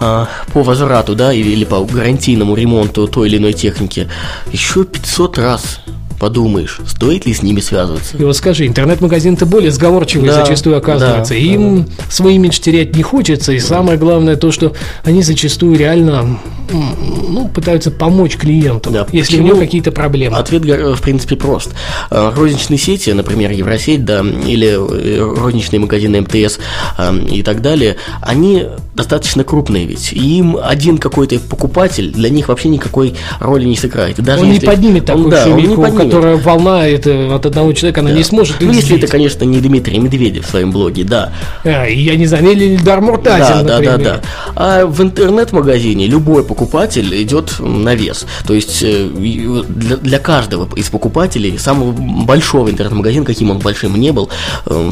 [0.00, 4.08] э, по возврату, да, или по гарантийному ремонту той или иной техники,
[4.52, 5.80] еще 500 раз
[6.26, 8.16] подумаешь, стоит ли с ними связываться.
[8.16, 11.34] И вот скажи, интернет-магазин-то более сговорчивый Да, зачастую оказывается.
[11.34, 13.50] да, Им свой имидж терять не хочется.
[13.50, 16.38] И самое главное то, что они зачастую реально
[16.70, 19.46] ну, пытаются помочь клиенту, Да, если у почему?
[19.48, 20.36] него какие-то проблемы.
[20.36, 21.70] Ответ, в принципе, прост.
[22.12, 26.60] Э, Розничные сети, например, Евросеть, да, или э, розничные магазины МТС
[26.98, 30.12] э, и так далее, они достаточно крупные ведь.
[30.12, 34.22] И им один какой-то покупатель для них вообще никакой роли не сыграет.
[34.22, 37.34] Даже Он не если- поднимет он, такую да, он не шумиху, поднимет, которая волна это
[37.34, 38.16] от одного человека, она Да.
[38.16, 41.32] не сможет Ну, если это, конечно, не Дмитрий Медведев в своем блоге, да.
[41.64, 43.98] А, я не знаю, или Ильдар Да, Муртазин, да, да, например.
[43.98, 44.20] да.
[44.54, 48.26] А в интернет-магазине любой покупатель идет на вес.
[48.46, 54.12] То есть э, для, для каждого из покупателей, самого большого интернет-магазина, каким он большим не
[54.12, 54.28] был,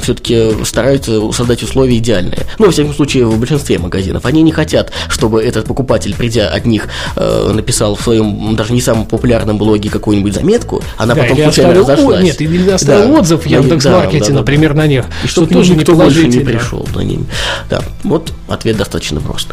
[0.02, 2.46] все-таки стараются создать условия идеальные.
[2.58, 4.24] Ну, во всяком случае, в большинстве магазинов.
[4.24, 8.80] Они не хотят, чтобы этот покупатель, придя от них, э, написал в своем даже не
[8.80, 12.24] самом популярном блоге какую-нибудь заметку, она Да, потом или случайно оставил, о, разошлась.
[12.24, 13.18] нет, или оставил Да.
[13.20, 14.38] отзыв в Да, Яндекс.Маркете, да, да, да.
[14.40, 17.26] например, на них, И что тоже никто больше не пришел за ним.
[17.70, 19.48] Да, вот ответ достаточно прост.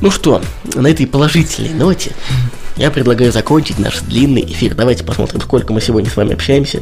[0.00, 0.42] Ну что,
[0.74, 2.12] на этой положительной ноте
[2.76, 4.74] я предлагаю закончить наш длинный эфир.
[4.74, 6.80] Давайте посмотрим, сколько мы сегодня с вами общаемся.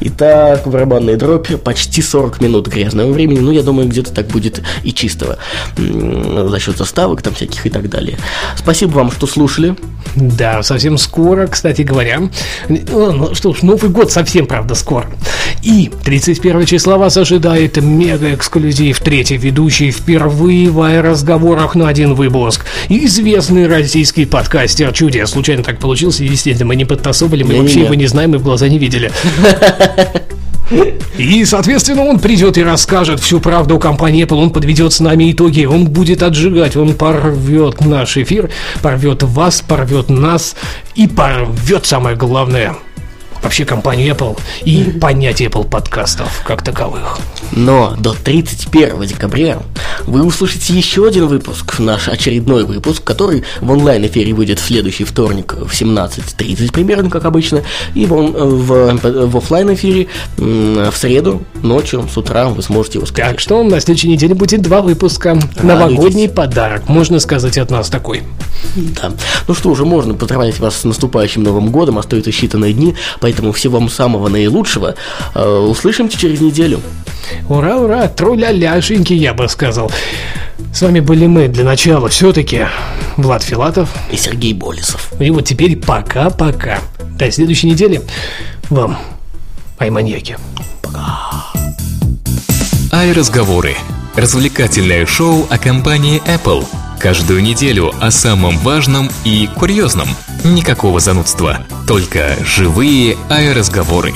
[0.00, 3.40] Итак, барабанная дробь, почти 40 минут грязного времени.
[3.40, 5.38] Ну, я думаю, где-то так будет и чистого.
[5.76, 8.18] За счет заставок там всяких и так далее.
[8.56, 9.76] Спасибо вам, что слушали.
[10.14, 12.20] Да, совсем скоро, кстати говоря.
[12.68, 15.06] Ну, ну, что ж, Новый год совсем, правда, скоро.
[15.62, 19.00] И 31 числа вас ожидает мега-эксклюзив.
[19.00, 22.64] Третий ведущий впервые в разговорах на один выпуск.
[22.88, 25.23] Известный российский подкастер Чудес.
[25.26, 27.62] Случайно так получилось, естественно, мы не подтасовывали, мы Не-не-не.
[27.62, 29.10] вообще его не знаем, мы в глаза не видели.
[31.18, 35.30] И, соответственно, он придет и расскажет всю правду о компании Apple, он подведет с нами
[35.30, 38.50] итоги, он будет отжигать, он порвет наш эфир,
[38.82, 40.56] порвет вас, порвет нас
[40.96, 42.74] и порвет, самое главное,
[43.44, 47.18] вообще компанию Apple и понятие Apple подкастов как таковых.
[47.52, 49.58] Но до 31 декабря
[50.06, 55.52] вы услышите еще один выпуск, наш очередной выпуск, который в онлайн-эфире выйдет в следующий вторник
[55.54, 57.62] в 17.30 примерно, как обычно,
[57.94, 63.32] и в, он- в, в офлайн-эфире в среду ночью, с утра вы сможете его скачать.
[63.32, 65.38] Так что на следующей неделе будет два выпуска.
[65.62, 68.22] Новогодний подарок, можно сказать, от нас такой.
[68.74, 69.12] Да.
[69.46, 73.78] Ну что, уже можно поздравлять вас с наступающим Новым Годом, остаются считанные дни, поэтому всего
[73.78, 74.94] вам самого наилучшего.
[75.34, 76.80] Э, Услышимся через неделю.
[77.48, 79.90] Ура, ура, труля-ляшеньки, я бы сказал.
[80.72, 82.66] С вами были мы для начала все-таки
[83.16, 83.90] Влад Филатов.
[84.10, 85.12] И Сергей Болесов.
[85.20, 86.78] И вот теперь пока-пока.
[87.18, 88.02] До следующей недели.
[88.70, 88.98] Вам,
[89.78, 90.36] ай-маньяки.
[92.92, 93.74] iRazговоры–
[94.16, 96.64] развлекательное шоу о компании Apple.
[96.98, 100.08] Каждую неделю о самом важном и курьезном.
[100.44, 104.12] Никакого занудства, только живые iRazговоры.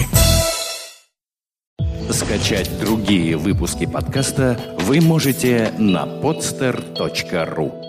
[2.10, 7.87] Скачать другие выпуски подкаста вы можете на podster.ru